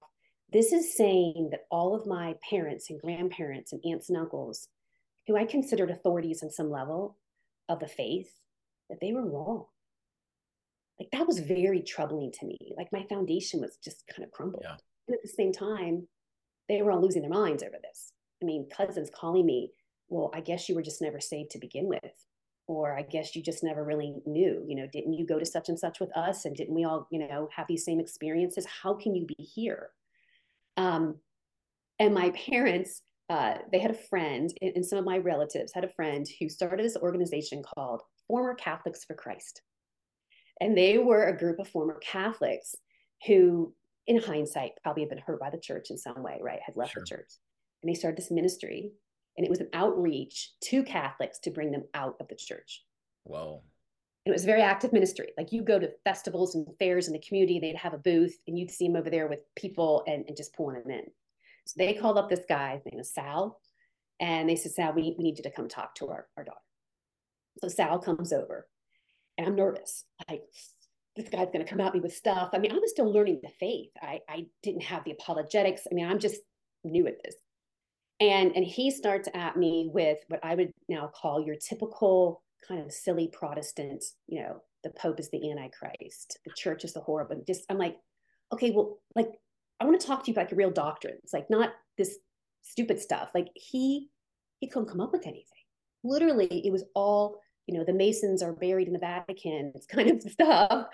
[0.53, 4.69] this is saying that all of my parents and grandparents and aunts and uncles,
[5.27, 7.19] who I considered authorities on some level
[7.69, 8.31] of the faith,
[8.91, 9.65] that they were wrong.
[11.01, 12.59] Like that was very troubling to me.
[12.77, 14.63] Like my foundation was just kind of crumbled.
[14.65, 14.77] Yeah.
[15.09, 16.07] And at the same time,
[16.69, 18.13] they were all losing their minds over this.
[18.43, 19.73] I mean, cousins calling me,
[20.09, 22.27] well, I guess you were just never saved to begin with.
[22.67, 25.69] Or I guess you just never really knew, you know, didn't you go to such
[25.69, 26.47] and such with us?
[26.47, 28.67] And didn't we all, you know, have these same experiences?
[28.83, 29.91] How can you be here?
[30.79, 31.17] Um,
[31.99, 35.93] and my parents, uh, they had a friend, and, some of my relatives had a
[35.93, 39.61] friend who started this organization called Former Catholics for Christ.
[40.61, 42.75] And they were a group of former Catholics
[43.27, 43.75] who,
[44.07, 46.61] in hindsight, probably had been hurt by the church in some way, right?
[46.65, 47.03] Had left sure.
[47.03, 47.31] the church.
[47.83, 48.93] And they started this ministry,
[49.37, 52.85] and it was an outreach to Catholics to bring them out of the church.
[53.25, 53.63] Whoa.
[54.25, 55.33] And it was very active ministry.
[55.37, 58.59] Like you go to festivals and fairs in the community, they'd have a booth, and
[58.59, 61.05] you'd see them over there with people and, and just pulling them in.
[61.67, 63.61] So they called up this guy, his name is Sal,
[64.21, 66.59] and they said, Sal, we, we need you to come talk to our, our daughter.
[67.61, 68.67] So Sal comes over
[69.37, 70.05] and I'm nervous.
[70.29, 70.43] Like
[71.17, 72.51] this guy's going to come at me with stuff.
[72.53, 73.91] I mean, I was still learning the faith.
[74.01, 75.83] I, I didn't have the apologetics.
[75.91, 76.41] I mean, I'm just
[76.83, 77.35] new at this.
[78.21, 82.81] And, and he starts at me with what I would now call your typical kind
[82.81, 87.43] of silly Protestant, you know, the Pope is the Antichrist, the church is the horrible.
[87.47, 87.97] Just, I'm like,
[88.53, 89.29] okay, well, like,
[89.81, 92.17] I want to talk to you about a real doctrines like not this
[92.63, 93.31] stupid stuff.
[93.35, 94.09] Like he,
[94.61, 95.45] he couldn't come up with anything.
[96.05, 100.11] Literally, it was all you know, the Masons are buried in the Vatican, it's kind
[100.11, 100.87] of stuff,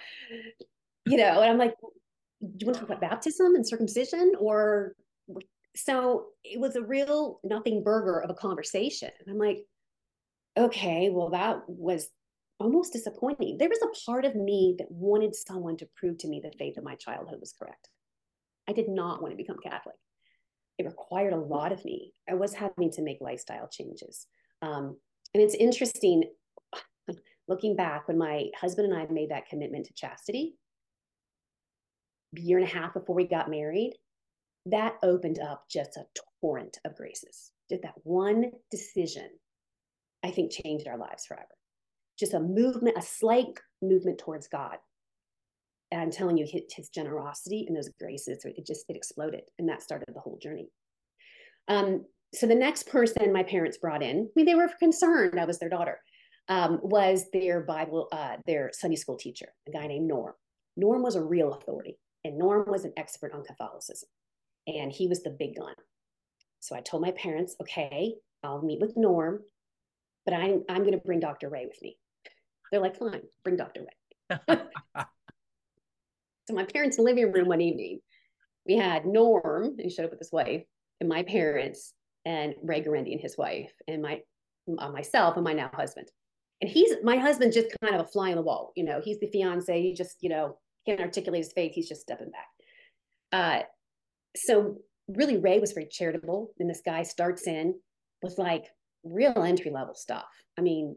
[1.07, 4.95] you know, and I'm like, do you want to talk about baptism and circumcision or
[5.77, 9.11] so it was a real nothing burger of a conversation.
[9.29, 9.65] I'm like,
[10.57, 12.09] okay, well, that was
[12.59, 13.57] almost disappointing.
[13.57, 16.77] There was a part of me that wanted someone to prove to me the faith
[16.77, 17.89] of my childhood was correct.
[18.69, 19.97] I did not want to become Catholic.
[20.79, 22.13] It required a lot of me.
[22.29, 24.27] I was having to make lifestyle changes.
[24.63, 24.97] Um,
[25.35, 26.25] and it's interesting
[27.49, 30.57] looking back when my husband and I made that commitment to chastity,
[32.37, 33.95] a year and a half before we got married,
[34.67, 36.05] that opened up just a
[36.41, 37.53] torrent of graces.
[37.69, 39.29] Just that one decision,
[40.23, 41.47] I think, changed our lives forever.
[42.19, 44.77] Just a movement, a slight movement towards God.
[45.91, 49.69] And I'm telling you, his, his generosity and those graces, it just it exploded, and
[49.69, 50.69] that started the whole journey.
[51.69, 55.45] Um, so the next person my parents brought in, I mean, they were concerned I
[55.45, 56.01] was their daughter
[56.51, 60.35] um, was their Bible, uh, their Sunday school teacher, a guy named Norm.
[60.77, 64.09] Norm was a real authority, and Norm was an expert on Catholicism,
[64.79, 65.75] and he was the big gun.
[66.61, 69.41] So I told my parents, okay, I'll meet with Norm,
[70.25, 71.49] but I'm I'm going to bring Dr.
[71.49, 71.99] Ray with me.
[72.71, 73.87] They're like, fine, bring Dr.
[73.87, 74.37] Ray.
[76.47, 78.01] so my parents' living room one evening,
[78.67, 80.63] we had Norm, who showed up with his wife,
[81.01, 84.21] and my parents, and Ray Guarendi and his wife, and my
[84.79, 86.09] uh, myself and my now husband
[86.61, 89.19] and he's my husband just kind of a fly on the wall you know he's
[89.21, 90.57] the fiance he just you know
[90.87, 92.49] can't articulate his faith he's just stepping back
[93.33, 93.63] uh
[94.37, 94.77] so
[95.09, 97.75] really ray was very charitable and this guy starts in
[98.23, 98.67] with like
[99.05, 100.27] real entry level stuff.
[100.59, 100.97] I mean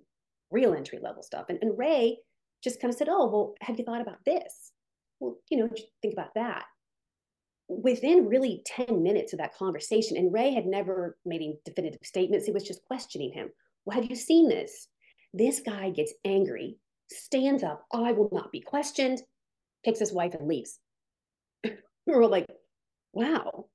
[0.51, 1.45] real entry level stuff.
[1.49, 2.17] And, and ray
[2.63, 4.71] just kind of said oh well have you thought about this?
[5.19, 5.69] Well you know
[6.01, 6.65] think about that.
[7.69, 12.47] Within really 10 minutes of that conversation and ray had never made any definitive statements
[12.47, 13.49] it was just questioning him.
[13.85, 14.87] Well have you seen this?
[15.33, 16.77] This guy gets angry,
[17.09, 19.23] stands up, I will not be questioned,
[19.83, 20.79] takes his wife and leaves.
[22.05, 22.45] We're like,
[23.13, 23.65] wow.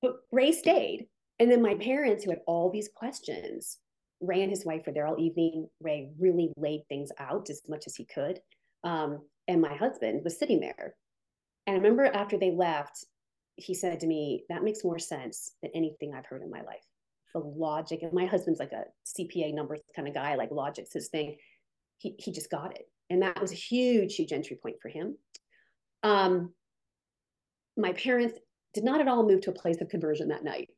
[0.00, 1.06] But Ray stayed.
[1.38, 3.78] And then my parents, who had all these questions,
[4.20, 5.68] Ray and his wife were there all evening.
[5.80, 8.40] Ray really laid things out as much as he could.
[8.84, 10.94] Um, and my husband was sitting there.
[11.66, 13.04] And I remember after they left,
[13.56, 16.84] he said to me, That makes more sense than anything I've heard in my life
[17.32, 18.02] the logic.
[18.02, 21.36] And my husband's like a CPA numbers kind of guy, like logic's his thing.
[21.98, 22.86] He, he just got it.
[23.10, 25.16] And that was a huge, huge entry point for him.
[26.02, 26.52] Um,
[27.76, 28.38] my parents
[28.74, 30.70] did not at all move to a place of conversion that night.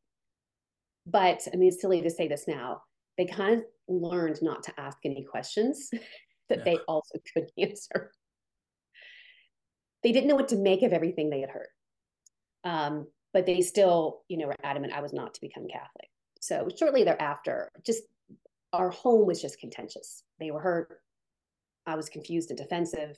[1.07, 2.83] but I mean, it's silly to say this now.
[3.19, 5.91] They kind of learned not to ask any questions
[6.49, 6.65] that yeah.
[6.65, 8.11] they also couldn't answer.
[10.03, 11.69] They didn't know what to make of everything they had heard.
[12.65, 16.09] Um, but they still, you know, were adamant I was not to become Catholic.
[16.41, 18.03] So shortly thereafter, just
[18.73, 20.25] our home was just contentious.
[20.41, 21.01] They were hurt.
[21.87, 23.17] I was confused and defensive.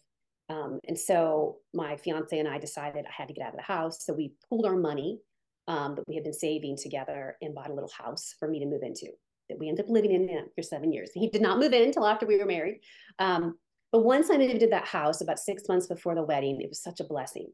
[0.49, 3.63] Um, and so my fiance and I decided I had to get out of the
[3.63, 4.05] house.
[4.05, 5.19] So we pooled our money
[5.67, 8.67] um, that we had been saving together and bought a little house for me to
[8.67, 9.09] move into
[9.49, 11.11] that we ended up living in for seven years.
[11.15, 12.81] He did not move in until after we were married.
[13.19, 13.59] Um,
[13.93, 16.83] but once I moved into that house about six months before the wedding, it was
[16.83, 17.53] such a blessing.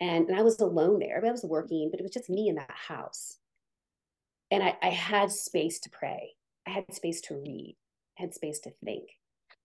[0.00, 1.22] And, and I was alone there.
[1.24, 3.38] I was working, but it was just me in that house.
[4.50, 6.34] And I, I had space to pray.
[6.66, 7.76] I had space to read.
[8.18, 9.08] I had space to think.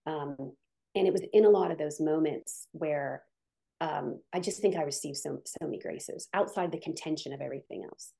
[0.06, 0.52] Um,
[0.94, 3.22] and it was in a lot of those moments where
[3.80, 7.84] um, I just think I received so so many graces outside the contention of everything
[7.84, 8.12] else.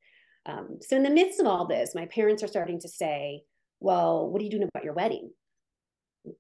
[0.44, 3.42] Um, so in the midst of all this, my parents are starting to say,
[3.80, 5.30] "Well, what are you doing about your wedding?"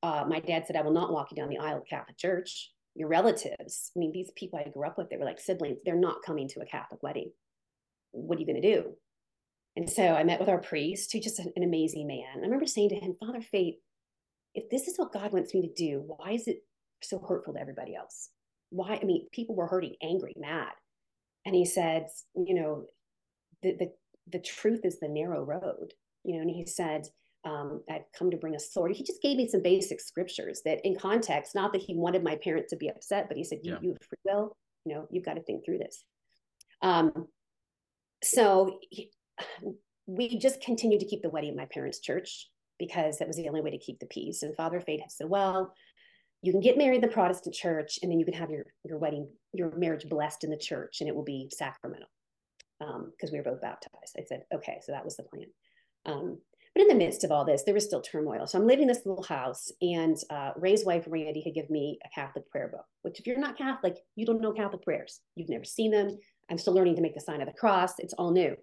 [0.02, 2.72] Uh, my dad said, "I will not walk you down the aisle of Catholic Church.
[2.94, 5.78] Your relatives, I mean, these people I grew up with, they were like siblings.
[5.84, 7.32] They're not coming to a Catholic wedding.
[8.10, 8.96] What are you going to do?"
[9.76, 12.38] And so I met with our priest, who's just an, an amazing man.
[12.38, 13.78] I remember saying to him, "Father Fate,
[14.54, 16.58] if this is what God wants me to do, why is it
[17.02, 18.30] so hurtful to everybody else?
[18.70, 18.98] Why?
[19.00, 20.72] I mean, people were hurting, angry, mad.
[21.44, 22.84] And he said, you know,
[23.62, 23.92] the the
[24.30, 25.92] the truth is the narrow road.
[26.24, 27.08] You know, and he said,
[27.44, 28.92] um, I've come to bring a sword.
[28.92, 32.36] He just gave me some basic scriptures that, in context, not that he wanted my
[32.36, 33.78] parents to be upset, but he said, "You, yeah.
[33.82, 34.56] you have free will.
[34.84, 36.04] You know, you've got to think through this."
[36.82, 37.26] Um,
[38.22, 39.10] so he,
[40.06, 42.48] we just continued to keep the wedding at my parents' church
[42.82, 44.42] because that was the only way to keep the peace.
[44.42, 45.72] And Father Fate had said, well,
[46.42, 48.98] you can get married in the Protestant church and then you can have your, your
[48.98, 52.08] wedding, your marriage blessed in the church and it will be sacramental
[52.80, 54.16] because um, we were both baptized.
[54.18, 55.46] I said, okay, so that was the plan.
[56.06, 56.38] Um,
[56.74, 58.48] but in the midst of all this, there was still turmoil.
[58.48, 61.98] So I'm living in this little house, and uh, Ray's wife, Randi, had given me
[62.04, 65.20] a Catholic prayer book, which, if you're not Catholic, you don't know Catholic prayers.
[65.36, 66.18] You've never seen them.
[66.50, 67.92] I'm still learning to make the sign of the cross.
[67.98, 68.56] It's all new.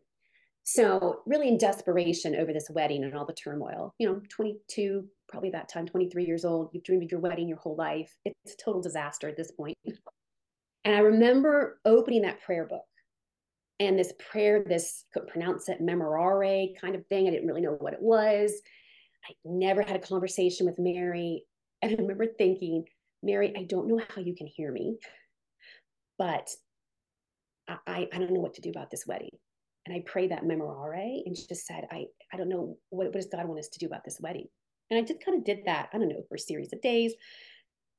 [0.71, 5.49] So, really, in desperation over this wedding and all the turmoil, you know, 22, probably
[5.49, 8.15] that time, 23 years old, you've dreamed of your wedding your whole life.
[8.23, 9.75] It's a total disaster at this point.
[10.85, 12.83] And I remember opening that prayer book
[13.79, 17.27] and this prayer, this could pronounce it memorare kind of thing.
[17.27, 18.53] I didn't really know what it was.
[19.27, 21.45] I never had a conversation with Mary.
[21.81, 22.85] And I remember thinking,
[23.23, 24.99] Mary, I don't know how you can hear me,
[26.19, 26.47] but
[27.67, 29.31] I, I don't know what to do about this wedding
[29.85, 33.13] and I prayed that memorare and she just said, I, I don't know, what, what
[33.13, 34.47] does God want us to do about this wedding?
[34.89, 37.13] And I just kind of did that, I don't know, for a series of days,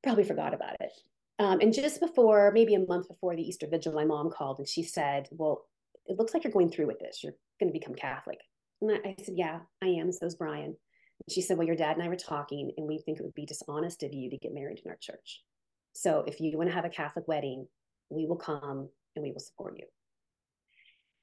[0.03, 0.91] probably forgot about it.
[1.39, 4.67] Um, and just before, maybe a month before the Easter Vigil, my mom called and
[4.67, 5.65] she said, Well,
[6.05, 7.23] it looks like you're going through with this.
[7.23, 8.39] You're going to become Catholic.
[8.81, 10.11] And I, I said, Yeah, I am.
[10.11, 10.65] So is Brian.
[10.65, 13.33] And she said, Well, your dad and I were talking, and we think it would
[13.33, 15.41] be dishonest of you to get married in our church.
[15.93, 17.67] So if you want to have a Catholic wedding,
[18.09, 19.85] we will come and we will support you.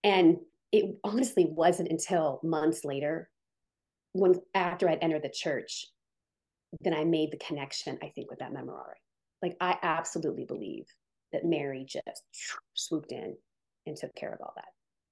[0.08, 0.38] And
[0.72, 3.28] it honestly wasn't until months later,
[4.12, 5.86] when after I'd entered the church,
[6.80, 9.00] then I made the connection, I think, with that memorare.
[9.42, 10.86] Like I absolutely believe
[11.32, 12.22] that Mary just
[12.72, 13.36] swooped in
[13.86, 14.68] and took care of all that.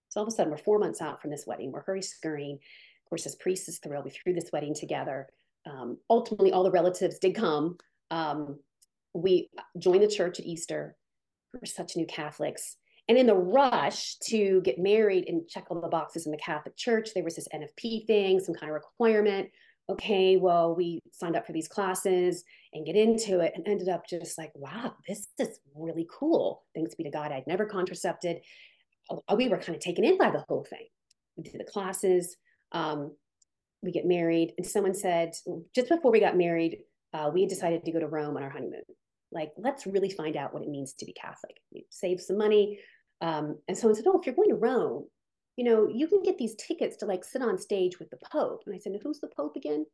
[0.08, 1.72] So all of a sudden, we're four months out from this wedding.
[1.72, 2.54] We're hurry scurrying.
[2.54, 4.06] Of course, this priest is thrilled.
[4.06, 5.28] We threw this wedding together.
[5.66, 7.76] Um, ultimately, all the relatives did come.
[8.10, 8.58] Um,
[9.12, 10.96] we joined the church at Easter.
[11.52, 12.76] We're such new Catholics.
[13.08, 16.76] And in the rush to get married and check all the boxes in the Catholic
[16.76, 19.48] Church, there was this NFP thing, some kind of requirement.
[19.88, 22.42] Okay, well, we signed up for these classes
[22.72, 26.64] and get into it and ended up just like, wow, this is really cool.
[26.74, 28.40] Thanks be to God, I'd never contracepted.
[29.08, 30.86] Uh, we were kind of taken in by the whole thing.
[31.36, 32.36] We did the classes,
[32.72, 33.14] um,
[33.82, 34.54] we get married.
[34.58, 35.34] And someone said,
[35.72, 36.78] just before we got married,
[37.14, 38.82] uh, we decided to go to Rome on our honeymoon.
[39.30, 41.58] Like, let's really find out what it means to be Catholic.
[41.72, 42.80] We save some money,
[43.20, 45.06] um, and someone said, Oh, if you're going to Rome,
[45.56, 48.62] you know, you can get these tickets to like sit on stage with the Pope.
[48.66, 49.86] And I said, Who's the Pope again?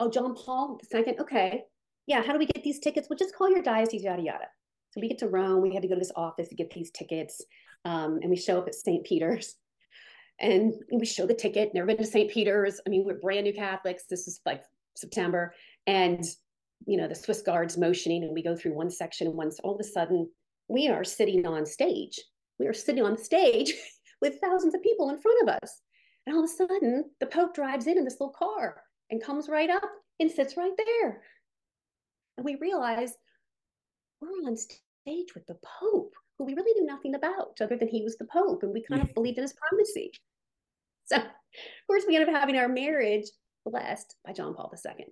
[0.00, 1.18] Oh, John Paul II.
[1.20, 1.64] Okay.
[2.06, 2.22] Yeah.
[2.22, 3.08] How do we get these tickets?
[3.10, 4.46] Well, just call your diocese, yada, yada.
[4.90, 5.60] So we get to Rome.
[5.60, 7.44] We had to go to this office to get these tickets.
[7.84, 9.04] Um, and we show up at St.
[9.04, 9.56] Peter's
[10.40, 11.74] and we show the ticket.
[11.74, 12.30] Never been to St.
[12.30, 12.80] Peter's.
[12.86, 14.04] I mean, we're brand new Catholics.
[14.08, 14.62] This is like
[14.94, 15.54] September.
[15.86, 16.24] And,
[16.86, 19.74] you know, the Swiss guards motioning, and we go through one section, and once all
[19.74, 20.28] of a sudden,
[20.68, 22.20] we are sitting on stage.
[22.58, 23.72] We are sitting on stage
[24.22, 25.80] with thousands of people in front of us.
[26.26, 29.48] And all of a sudden, the Pope drives in in this little car and comes
[29.48, 29.88] right up
[30.18, 31.22] and sits right there.
[32.36, 33.14] And we realize
[34.20, 38.02] we're on stage with the Pope, who we really knew nothing about, other than he
[38.02, 39.14] was the Pope, and we kind of mm.
[39.14, 40.12] believed in his primacy.
[41.08, 41.22] So, of
[41.86, 43.26] course, we end up having our marriage
[43.64, 45.06] blessed by John Paul II.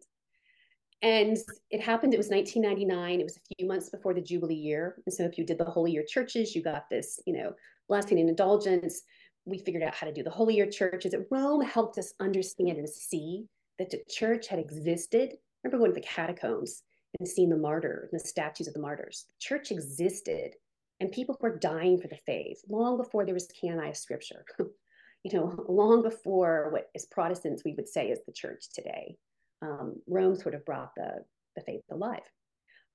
[1.03, 1.37] And
[1.71, 3.21] it happened, it was 1999.
[3.21, 4.97] It was a few months before the Jubilee year.
[5.05, 7.53] And so if you did the Holy Year churches, you got this, you know,
[7.89, 9.03] blessing and indulgence.
[9.45, 11.15] We figured out how to do the Holy Year churches.
[11.31, 13.45] Rome helped us understand and see
[13.79, 15.35] that the church had existed.
[15.63, 16.83] Remember going to the catacombs
[17.19, 19.27] and seeing the martyr, and the statues of the martyrs.
[19.29, 20.55] The church existed
[21.01, 24.45] and people were dying for the faith long before there was canonized scripture.
[24.59, 29.17] you know, long before what as Protestants we would say is the church today
[29.65, 31.25] um, Rome sort of brought the,
[31.57, 32.21] the faith alive.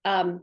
[0.05, 0.41] Um,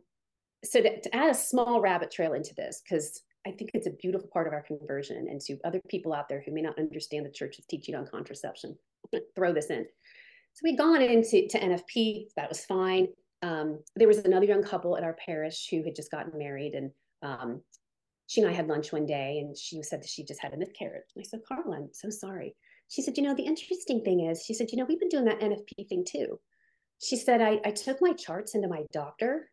[0.64, 3.90] so to, to, add a small rabbit trail into this, because I think it's a
[3.90, 7.24] beautiful part of our conversion, and to other people out there who may not understand
[7.24, 8.76] the church's teaching on contraception,
[9.34, 9.86] throw this in.
[10.54, 13.08] So we'd gone into to NFP, that was fine.
[13.42, 16.90] Um, there was another young couple at our parish who had just gotten married, and
[17.22, 17.60] um,
[18.26, 20.56] she and I had lunch one day, and she said that she just had a
[20.56, 21.04] miscarriage.
[21.14, 22.56] And I said, Carla, I'm so sorry.
[22.88, 25.24] She said, you know, the interesting thing is, she said, you know, we've been doing
[25.24, 26.38] that NFP thing too.
[27.02, 29.50] She said, I, I took my charts into my doctor.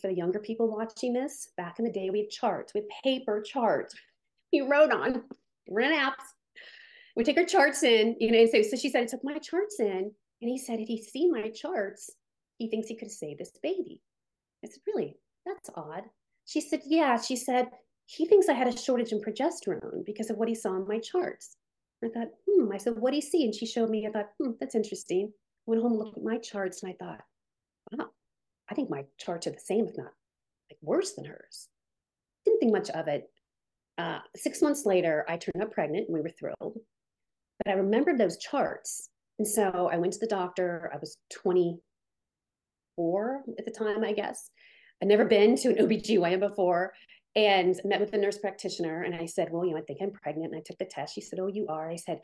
[0.00, 3.40] For the younger people watching this, back in the day, we had charts, with paper
[3.40, 3.94] charts.
[4.52, 5.22] We wrote on,
[5.68, 6.16] we're in apps.
[7.16, 9.38] We take our charts in, you know, and so, so she said, I took my
[9.38, 10.12] charts in.
[10.42, 12.10] And he said, if he's seen my charts,
[12.58, 14.02] he thinks he could save this baby.
[14.62, 15.16] I said, really?
[15.46, 16.04] That's odd.
[16.44, 17.18] She said, yeah.
[17.18, 17.68] She said,
[18.04, 20.98] he thinks I had a shortage in progesterone because of what he saw in my
[20.98, 21.56] charts.
[22.04, 22.72] I thought, hmm.
[22.72, 23.44] I said, what do you see?
[23.44, 24.06] And she showed me.
[24.06, 25.32] I thought, hmm, that's interesting.
[25.66, 27.20] Went home and looked at my charts and I thought,
[27.92, 28.06] wow,
[28.70, 30.12] I think my charts are the same, if not
[30.70, 31.68] like worse than hers.
[32.44, 33.28] Didn't think much of it.
[33.98, 36.78] Uh, six months later, I turned up pregnant and we were thrilled.
[37.64, 39.10] But I remembered those charts.
[39.38, 40.90] And so I went to the doctor.
[40.94, 44.50] I was 24 at the time, I guess.
[45.02, 46.92] I'd never been to an OBGYN before
[47.36, 49.02] and met with the nurse practitioner.
[49.02, 50.52] And I said, Well, you know, I think I'm pregnant.
[50.52, 51.14] And I took the test.
[51.14, 51.90] She said, Oh, you are.
[51.90, 52.20] I said,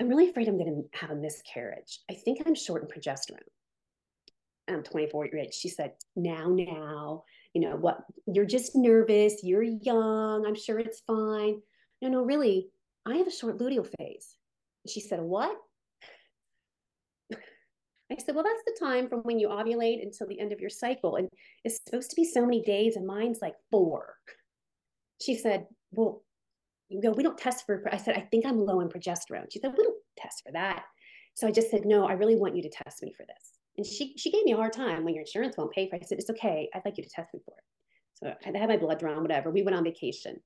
[0.00, 2.00] I'm really afraid I'm going to have a miscarriage.
[2.10, 3.38] I think I'm short in progesterone.
[4.68, 5.54] I'm 24 years old.
[5.54, 7.24] She said, Now, now,
[7.54, 8.00] you know, what?
[8.26, 9.42] You're just nervous.
[9.42, 10.44] You're young.
[10.46, 11.60] I'm sure it's fine.
[12.02, 12.68] No, no, really,
[13.06, 14.36] I have a short luteal phase.
[14.86, 15.56] She said, What?
[18.10, 20.70] I said, well, that's the time from when you ovulate until the end of your
[20.70, 21.16] cycle.
[21.16, 21.28] And
[21.64, 24.14] it's supposed to be so many days, and mine's like four.
[25.20, 26.22] She said, well,
[26.88, 29.52] you know, we don't test for, I said, I think I'm low in progesterone.
[29.52, 30.84] She said, we don't test for that.
[31.34, 33.58] So I just said, no, I really want you to test me for this.
[33.76, 36.02] And she, she gave me a hard time when your insurance won't pay for it.
[36.02, 36.68] I said, it's okay.
[36.74, 37.64] I'd like you to test me for it.
[38.14, 39.50] So I had my blood drawn, whatever.
[39.50, 40.40] We went on vacation.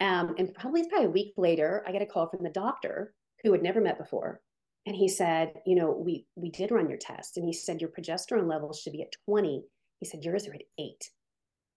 [0.00, 3.52] Um, and probably, probably a week later, I get a call from the doctor who
[3.52, 4.40] had never met before
[4.86, 7.36] and he said you know we we did run your test.
[7.36, 9.62] And he said your progesterone levels should be at 20
[10.00, 11.10] he said yours are at 8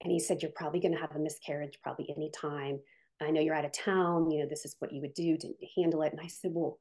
[0.01, 2.79] and he said you're probably going to have a miscarriage probably anytime
[3.21, 4.29] i know you're out of town.
[4.29, 5.37] You know this is what you would do.
[5.37, 6.11] To handle it.
[6.11, 6.79] And i said well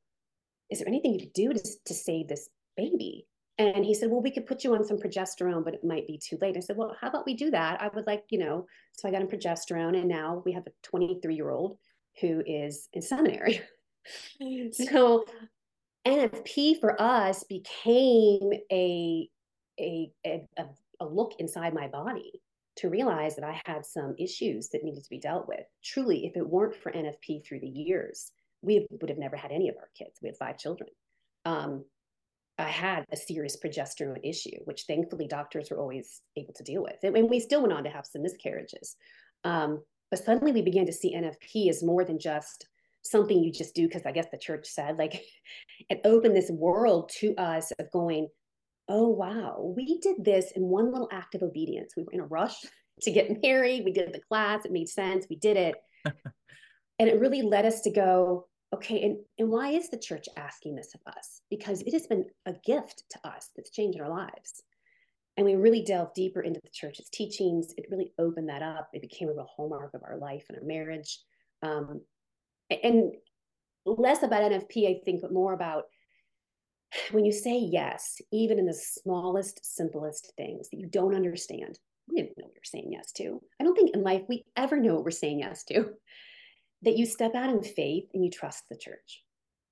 [0.70, 3.26] is there anything you could do to, to save this baby?
[3.58, 6.18] And he said well we could put you on some progesterone but it might be
[6.18, 6.56] too late.
[6.56, 7.80] I said well how about we do that?
[7.80, 10.72] I would like you know so i got on progesterone and now we have a
[10.82, 11.78] 23 year old
[12.20, 13.60] who is in seminary.
[14.90, 15.24] So
[16.06, 19.28] NFP for us became a,
[19.80, 20.40] a, a,
[21.00, 22.42] a look inside my body
[22.76, 25.64] to realize that I had some issues that needed to be dealt with.
[25.82, 28.32] Truly, if it weren't for NFP through the years,
[28.62, 30.18] we would have never had any of our kids.
[30.22, 30.90] We had five children.
[31.44, 31.84] Um,
[32.58, 36.96] I had a serious progesterone issue, which thankfully doctors were always able to deal with.
[37.02, 38.96] And, and we still went on to have some miscarriages.
[39.44, 42.66] Um, but suddenly we began to see NFP as more than just
[43.04, 45.22] something you just do because I guess the church said, like,
[45.90, 48.28] it opened this world to us of going,
[48.88, 51.94] oh, wow, we did this in one little act of obedience.
[51.96, 52.56] We were in a rush
[53.02, 53.84] to get married.
[53.84, 55.26] We did the class, it made sense.
[55.28, 55.74] We did it.
[56.04, 60.74] and it really led us to go, okay, and, and why is the church asking
[60.74, 61.42] this of us?
[61.50, 64.62] Because it has been a gift to us that's changed our lives.
[65.36, 67.74] And we really delved deeper into the church's teachings.
[67.76, 68.88] It really opened that up.
[68.92, 71.18] It became a real hallmark of our life and our marriage.
[71.62, 72.00] Um,
[72.70, 73.12] and
[73.86, 75.84] less about NFP, I think, but more about
[77.10, 81.78] when you say yes, even in the smallest, simplest things that you don't understand.
[82.08, 83.40] We didn't know what you're saying yes to.
[83.60, 85.90] I don't think in life we ever know what we're saying yes to.
[86.82, 89.22] That you step out in faith and you trust the church.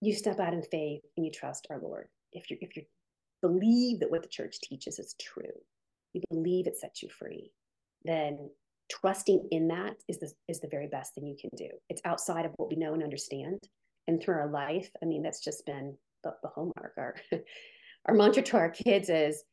[0.01, 2.09] You step out in faith and you trust our Lord.
[2.33, 2.85] If you if you
[3.43, 5.61] believe that what the church teaches is true,
[6.15, 7.53] you believe it sets you free,
[8.05, 8.51] then
[8.91, 11.69] trusting in that is the, is the very best thing you can do.
[11.89, 13.59] It's outside of what we know and understand.
[14.09, 16.95] And through our life, I mean, that's just been the, the hallmark.
[16.99, 17.15] Our,
[18.07, 19.45] our mantra to our kids is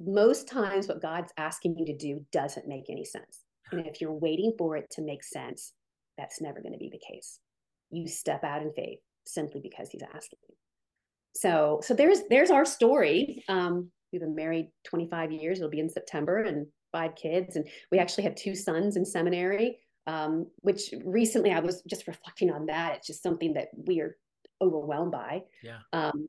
[0.00, 3.40] most times what God's asking you to do doesn't make any sense.
[3.72, 5.72] And if you're waiting for it to make sense,
[6.18, 7.38] that's never going to be the case.
[7.90, 10.38] You step out in faith simply because he's asking.
[11.34, 13.44] So, so there's there's our story.
[13.48, 15.58] Um, we've been married 25 years.
[15.58, 19.78] It'll be in September, and five kids, and we actually have two sons in seminary.
[20.08, 22.94] Um, which recently I was just reflecting on that.
[22.96, 24.16] It's just something that we are
[24.62, 25.42] overwhelmed by.
[25.64, 25.78] Yeah.
[25.92, 26.28] Um,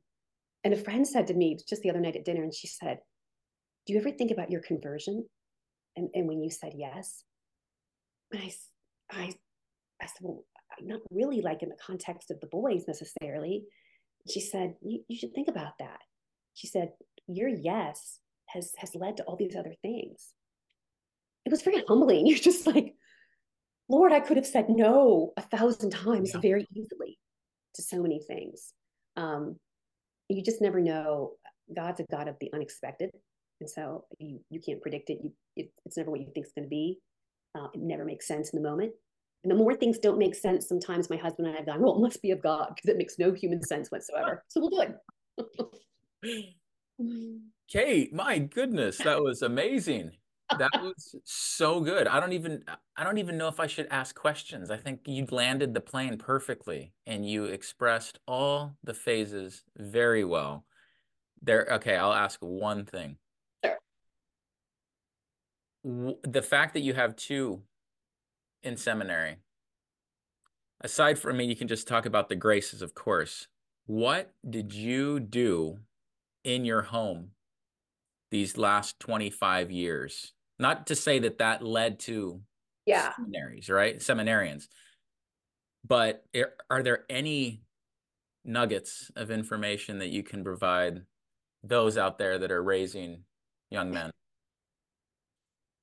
[0.64, 2.98] and a friend said to me just the other night at dinner, and she said,
[3.86, 5.28] "Do you ever think about your conversion?"
[5.96, 7.24] And and when you said yes,
[8.32, 8.50] and I
[9.12, 9.26] I
[10.02, 10.44] I said, "Well,
[10.82, 13.66] not really like in the context of the boys necessarily."
[14.30, 16.00] She said, you, you should think about that.
[16.54, 16.92] She said,
[17.28, 20.34] Your yes has has led to all these other things.
[21.48, 22.28] It was very humbling.
[22.28, 22.94] You're just like,
[23.88, 26.42] Lord, I could have said no a thousand times yeah.
[26.42, 27.18] very easily
[27.76, 28.74] to so many things.
[29.16, 29.56] Um,
[30.28, 31.32] you just never know.
[31.74, 33.12] God's a God of the unexpected,
[33.62, 35.20] and so you you can't predict it.
[35.24, 37.00] You it, it's never what you think it's going to be.
[37.56, 38.92] Uh, it never makes sense in the moment.
[39.44, 41.96] And the more things don't make sense, sometimes my husband and I have gone, well,
[41.96, 44.44] it must be of God because it makes no human sense whatsoever.
[44.50, 44.94] So we'll do
[46.20, 47.48] it.
[47.70, 50.12] Kate, my goodness, that was amazing.
[50.58, 52.08] That was so good.
[52.08, 52.64] I don't even
[52.96, 54.72] I don't even know if I should ask questions.
[54.72, 60.66] I think you landed the plane perfectly and you expressed all the phases very well.
[61.42, 63.18] There okay, I'll ask one thing.
[63.64, 63.78] Sure.
[66.24, 67.64] The fact that you have two
[68.64, 69.38] in seminary,
[70.82, 73.48] aside from, I mean, you can just talk about the graces, of course.
[73.86, 75.80] What did you do
[76.44, 77.32] in your home
[78.32, 80.34] these last 25 years?
[80.60, 82.42] Not to say that that led to
[82.86, 83.14] yeah.
[83.16, 84.00] seminaries, right?
[84.00, 84.68] Seminarians.
[85.86, 86.26] But
[86.70, 87.62] are there any
[88.44, 91.04] nuggets of information that you can provide
[91.64, 93.24] those out there that are raising
[93.70, 94.12] young men?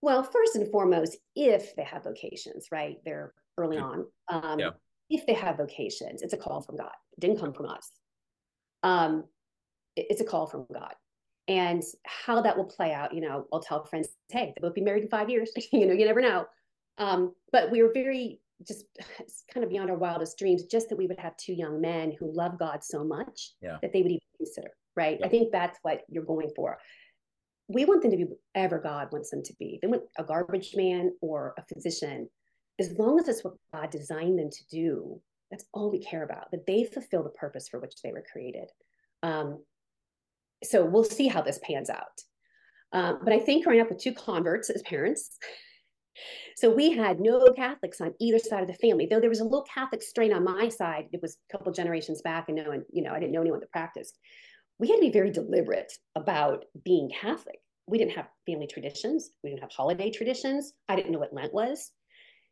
[0.02, 2.96] Well, first and foremost, if they have vocations, right?
[3.04, 4.06] They're early on.
[4.28, 4.70] Um, yeah.
[5.08, 6.92] If they have vocations, it's a call from God.
[7.12, 7.90] It didn't come from us.
[8.82, 9.24] Um,
[9.96, 10.94] it, it's a call from God.
[11.46, 14.80] And how that will play out, you know, I'll tell friends, hey, they'll both be
[14.80, 15.50] married in five years.
[15.72, 16.46] you know, you never know.
[16.96, 18.84] Um, but we were very just
[19.52, 22.34] kind of beyond our wildest dreams, just that we would have two young men who
[22.34, 23.76] love God so much yeah.
[23.82, 25.18] that they would even consider, right?
[25.20, 25.26] Yeah.
[25.26, 26.78] I think that's what you're going for
[27.68, 29.78] we want them to be whatever God wants them to be.
[29.80, 32.28] They want a garbage man or a physician.
[32.78, 35.20] As long as it's what God designed them to do,
[35.50, 38.70] that's all we care about, that they fulfill the purpose for which they were created.
[39.22, 39.62] Um,
[40.64, 42.22] so we'll see how this pans out.
[42.92, 45.36] Um, but I think growing up with two converts as parents,
[46.56, 49.44] so we had no Catholics on either side of the family, though there was a
[49.44, 51.06] little Catholic strain on my side.
[51.12, 53.60] It was a couple generations back, and no one, you know, I didn't know anyone
[53.60, 54.18] that practiced
[54.78, 57.58] we had to be very deliberate about being Catholic.
[57.86, 59.30] We didn't have family traditions.
[59.42, 60.72] We didn't have holiday traditions.
[60.88, 61.92] I didn't know what Lent was.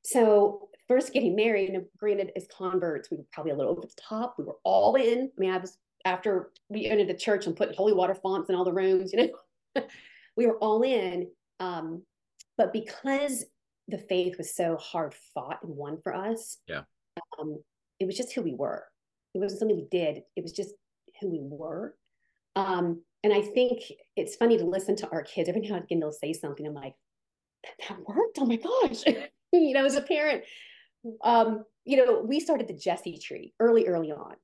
[0.05, 4.03] So first getting married, and granted, as converts, we were probably a little over the
[4.09, 4.37] top.
[4.39, 5.31] We were all in.
[5.37, 8.57] I mean, I was after we entered the church and put holy water fonts in
[8.57, 9.13] all the rooms.
[9.13, 9.31] You
[9.75, 9.83] know,
[10.37, 11.29] we were all in.
[11.61, 12.03] Um,
[12.59, 13.45] but because
[13.89, 16.83] the faith was so hard fought and won for us, yeah,
[17.39, 17.63] um,
[18.01, 18.85] it was just who we were.
[19.35, 20.23] It wasn't something we did.
[20.37, 20.75] It was just
[21.21, 21.97] who we were.
[22.57, 23.81] Um, and I think
[24.17, 25.49] it's funny to listen to our kids.
[25.49, 26.67] Every now and again, they'll say something.
[26.67, 26.95] I'm like,
[27.89, 28.39] that worked.
[28.39, 29.05] Oh my gosh.
[29.53, 30.43] you know, as a parent,
[31.23, 34.35] um, you know, we started the Jesse tree early, early on.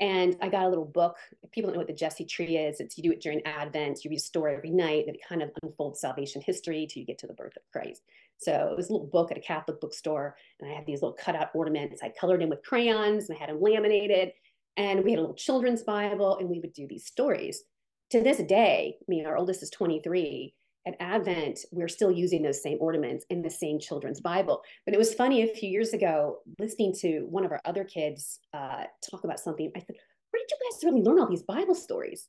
[0.00, 1.16] And I got a little book.
[1.50, 4.04] People don't know what the Jesse tree is, it's you do it during Advent.
[4.04, 7.18] You read a story every night that kind of unfolds salvation history till you get
[7.18, 8.02] to the birth of Christ.
[8.36, 11.16] So it was a little book at a Catholic bookstore, and I had these little
[11.16, 12.00] cutout ornaments.
[12.02, 14.32] I colored in with crayons and I had them laminated
[14.78, 17.64] and we had a little children's Bible, and we would do these stories.
[18.10, 20.54] To this day, I mean, our oldest is 23.
[20.88, 24.62] At Advent, we're still using those same ornaments in the same children's Bible.
[24.86, 28.40] But it was funny a few years ago, listening to one of our other kids
[28.54, 29.70] uh, talk about something.
[29.76, 29.96] I said,
[30.30, 32.28] Where did you guys really learn all these Bible stories?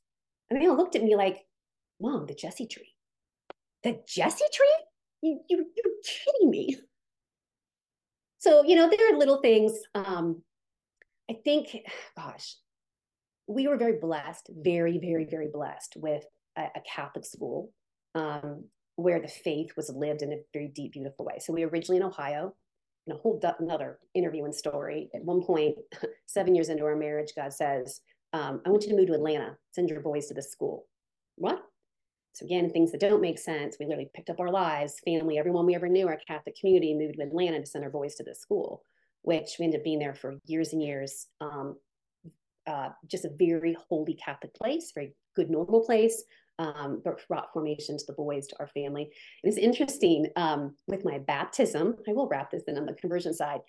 [0.50, 1.38] And they all looked at me like,
[2.02, 2.92] Mom, the Jesse tree.
[3.82, 4.76] The Jesse tree?
[5.22, 6.76] You, you, you're kidding me.
[8.40, 9.72] So, you know, there are little things.
[9.94, 10.42] Um,
[11.30, 11.78] I think,
[12.14, 12.56] gosh,
[13.46, 16.24] we were very blessed, very, very, very blessed with
[16.58, 17.72] a, a Catholic school
[18.14, 18.64] um,
[18.96, 21.38] where the faith was lived in a very deep, beautiful way.
[21.38, 22.54] So we were originally in Ohio,
[23.06, 25.10] and a whole another interview and story.
[25.14, 25.76] At one point,
[26.26, 28.00] seven years into our marriage, God says,
[28.32, 29.56] um, "I want you to move to Atlanta.
[29.72, 30.86] Send your boys to this school."
[31.36, 31.62] What?
[32.34, 33.76] So again, things that don't make sense.
[33.80, 37.16] We literally picked up our lives, family, everyone we ever knew, our Catholic community, moved
[37.16, 38.84] to Atlanta to send our boys to this school
[39.22, 41.26] which we ended up being there for years and years.
[41.40, 41.76] Um,
[42.66, 46.22] uh, just a very holy Catholic place, very good normal place,
[46.60, 49.10] um, brought formation to the boys, to our family.
[49.42, 53.60] it's interesting um, with my baptism, I will wrap this in on the conversion side.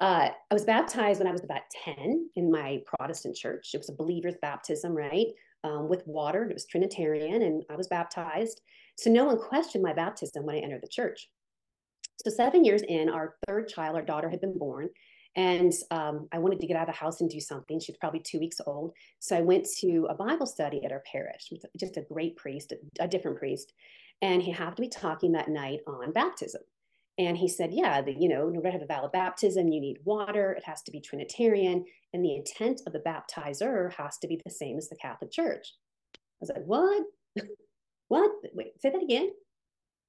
[0.00, 3.70] Uh, I was baptized when I was about 10 in my Protestant church.
[3.74, 5.26] It was a believer's baptism, right?
[5.64, 6.44] Um, with water.
[6.44, 8.60] It was Trinitarian, and I was baptized.
[8.96, 11.28] So no one questioned my baptism when I entered the church.
[12.24, 14.88] So seven years in, our third child, our daughter, had been born.
[15.38, 17.78] And um, I wanted to get out of the house and do something.
[17.78, 18.92] She was probably two weeks old.
[19.20, 23.04] So I went to a Bible study at our parish, just a great priest, a,
[23.04, 23.72] a different priest.
[24.20, 26.62] And he happened to be talking that night on baptism.
[27.18, 29.80] And he said, yeah, the, you know, in order to have a valid baptism, you
[29.80, 30.54] need water.
[30.54, 31.84] It has to be Trinitarian.
[32.12, 35.74] And the intent of the baptizer has to be the same as the Catholic Church.
[36.16, 37.04] I was like, what?
[38.08, 38.32] what?
[38.54, 39.30] Wait, say that again.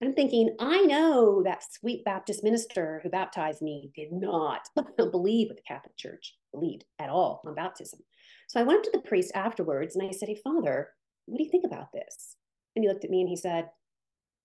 [0.02, 4.62] I'm thinking, I know that sweet Baptist minister who baptized me did not
[4.98, 8.00] believe what the Catholic Church believed at all on baptism.
[8.48, 10.90] So I went to the priest afterwards and I said, Hey, Father,
[11.26, 12.38] what do you think about this?
[12.76, 13.70] And he looked at me and he said,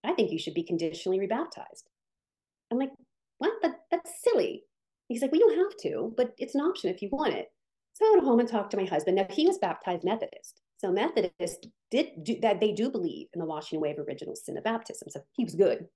[0.04, 1.88] I think you should be conditionally rebaptized.
[2.72, 2.90] I'm like,
[3.38, 3.52] What?
[3.62, 4.64] That, that's silly.
[5.08, 7.48] He's like, Well, you don't have to, but it's an option if you want it.
[7.92, 9.16] So I went home and talked to my husband.
[9.16, 10.60] Now, he was baptized Methodist.
[10.84, 12.60] So Methodists did do, that.
[12.60, 15.08] They do believe in the washing away of original sin of baptism.
[15.08, 15.86] So he was good.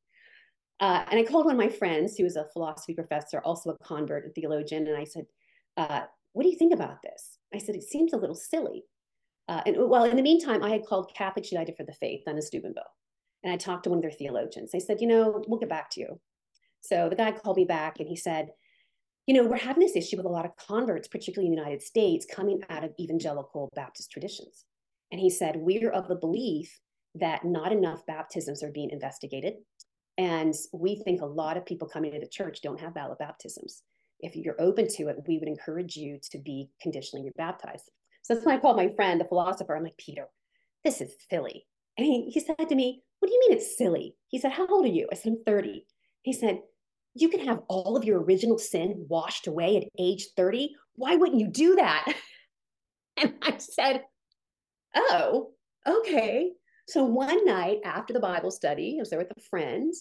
[0.80, 3.78] Uh, and I called one of my friends who was a philosophy professor, also a
[3.84, 5.26] convert, a theologian, and I said,
[5.76, 8.86] uh, "What do you think about this?" I said, "It seems a little silly."
[9.46, 12.38] Uh, and well, in the meantime, I had called Catholics United for the Faith on
[12.38, 12.94] a Steubenville,
[13.42, 14.70] and I talked to one of their theologians.
[14.70, 16.18] They said, "You know, we'll get back to you."
[16.80, 18.54] So the guy called me back, and he said,
[19.26, 21.82] "You know, we're having this issue with a lot of converts, particularly in the United
[21.82, 24.64] States, coming out of evangelical Baptist traditions."
[25.10, 26.78] And he said, We're of the belief
[27.14, 29.54] that not enough baptisms are being investigated.
[30.16, 33.82] And we think a lot of people coming to the church don't have valid baptisms.
[34.20, 37.88] If you're open to it, we would encourage you to be conditionally rebaptized.
[38.22, 39.76] So that's when I called my friend, the philosopher.
[39.76, 40.26] I'm like, Peter,
[40.84, 41.66] this is silly.
[41.96, 44.16] And he, he said to me, What do you mean it's silly?
[44.26, 45.08] He said, How old are you?
[45.10, 45.86] I said, I'm 30.
[46.22, 46.60] He said,
[47.14, 50.74] You can have all of your original sin washed away at age 30.
[50.96, 52.12] Why wouldn't you do that?
[53.20, 54.04] And I said,
[54.94, 55.50] oh,
[55.86, 56.52] okay.
[56.86, 59.92] So one night after the Bible study, I was there with a friend.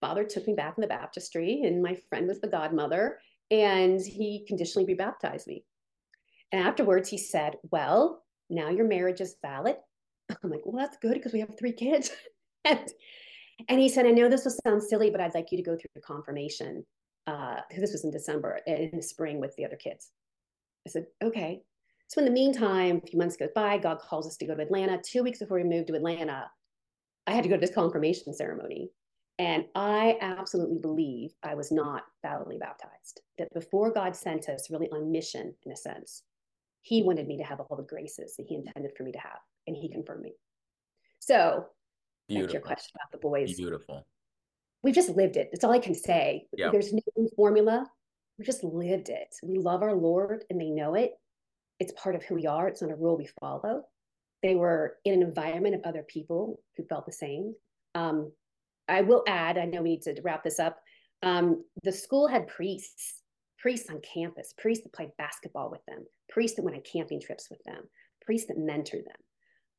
[0.00, 3.18] Father took me back in the baptistry, and my friend was the godmother,
[3.50, 5.64] and he conditionally rebaptized me.
[6.50, 9.76] And afterwards, he said, Well, now your marriage is valid.
[10.42, 12.10] I'm like, Well, that's good because we have three kids.
[12.64, 12.80] and,
[13.68, 15.76] and he said, I know this will sound silly, but I'd like you to go
[15.76, 16.84] through the confirmation
[17.26, 20.10] uh, this was in December in the spring with the other kids.
[20.86, 21.62] I said, Okay.
[22.12, 24.60] So in the meantime, a few months goes by, God calls us to go to
[24.60, 25.00] Atlanta.
[25.02, 26.50] Two weeks before we moved to Atlanta,
[27.26, 28.90] I had to go to this confirmation ceremony.
[29.38, 33.22] And I absolutely believe I was not validly baptized.
[33.38, 36.24] That before God sent us really on mission, in a sense,
[36.82, 39.40] He wanted me to have all the graces that He intended for me to have,
[39.66, 40.34] and He confirmed me.
[41.18, 41.64] So,
[42.28, 42.52] Beautiful.
[42.52, 43.56] your question about the boys.
[43.56, 44.06] Beautiful.
[44.82, 45.48] We've just lived it.
[45.50, 46.46] That's all I can say.
[46.58, 46.72] Yep.
[46.72, 47.00] There's no
[47.36, 47.86] formula.
[48.38, 49.34] We just lived it.
[49.42, 51.12] We love our Lord, and they know it
[51.82, 52.68] it's part of who we are.
[52.68, 53.82] It's not a rule we follow.
[54.40, 57.54] They were in an environment of other people who felt the same.
[57.96, 58.30] Um,
[58.88, 60.78] I will add, I know we need to wrap this up.
[61.24, 63.22] Um, the school had priests,
[63.58, 67.48] priests on campus, priests that played basketball with them, priests that went on camping trips
[67.50, 67.82] with them,
[68.24, 69.22] priests that mentored them.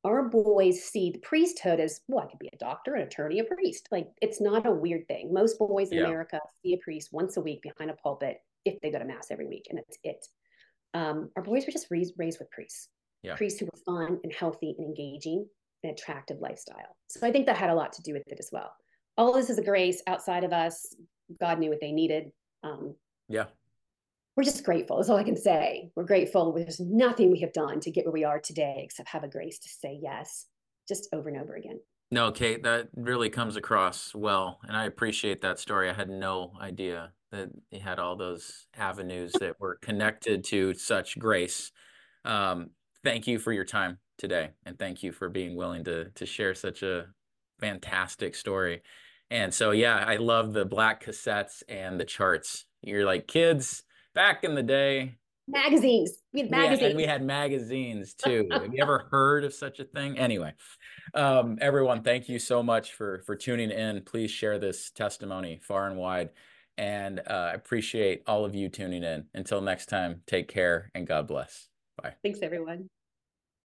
[0.04, 3.44] Our boys see the priesthood as well, I could be a doctor, an attorney, a
[3.44, 3.88] priest.
[3.90, 5.32] Like it's not a weird thing.
[5.32, 6.04] Most boys in yeah.
[6.04, 9.28] America see a priest once a week behind a pulpit if they go to mass
[9.30, 10.26] every week, and that's it
[10.94, 12.88] um, our boys were just raised, raised with priests,
[13.22, 13.34] yeah.
[13.34, 15.46] priests who were fun and healthy and engaging
[15.82, 16.96] and attractive lifestyle.
[17.08, 18.72] So I think that had a lot to do with it as well.
[19.16, 20.94] All this is a grace outside of us.
[21.40, 22.30] God knew what they needed.
[22.62, 22.94] Um,
[23.28, 23.44] yeah.
[24.36, 24.96] We're just grateful.
[24.96, 25.90] That's all I can say.
[25.94, 26.52] We're grateful.
[26.52, 29.58] There's nothing we have done to get where we are today except have a grace
[29.60, 30.46] to say yes,
[30.88, 31.78] just over and over again.
[32.10, 34.60] No, Kate, that really comes across well.
[34.66, 35.88] And I appreciate that story.
[35.88, 41.18] I had no idea that he had all those avenues that were connected to such
[41.18, 41.72] grace.
[42.24, 42.70] Um,
[43.02, 44.50] thank you for your time today.
[44.64, 47.06] And thank you for being willing to, to share such a
[47.60, 48.82] fantastic story.
[49.30, 52.66] And so, yeah, I love the black cassettes and the charts.
[52.82, 53.82] You're like kids
[54.14, 55.16] back in the day.
[55.46, 56.12] Magazines.
[56.32, 56.80] We had magazines.
[56.80, 58.48] We had, we had magazines too.
[58.50, 60.18] Have you ever heard of such a thing?
[60.18, 60.54] Anyway,
[61.14, 64.02] um, everyone, thank you so much for for tuning in.
[64.02, 66.30] Please share this testimony far and wide.
[66.76, 69.26] And uh, I appreciate all of you tuning in.
[69.34, 71.68] Until next time, take care and God bless.
[72.02, 72.14] Bye.
[72.22, 72.88] Thanks, everyone.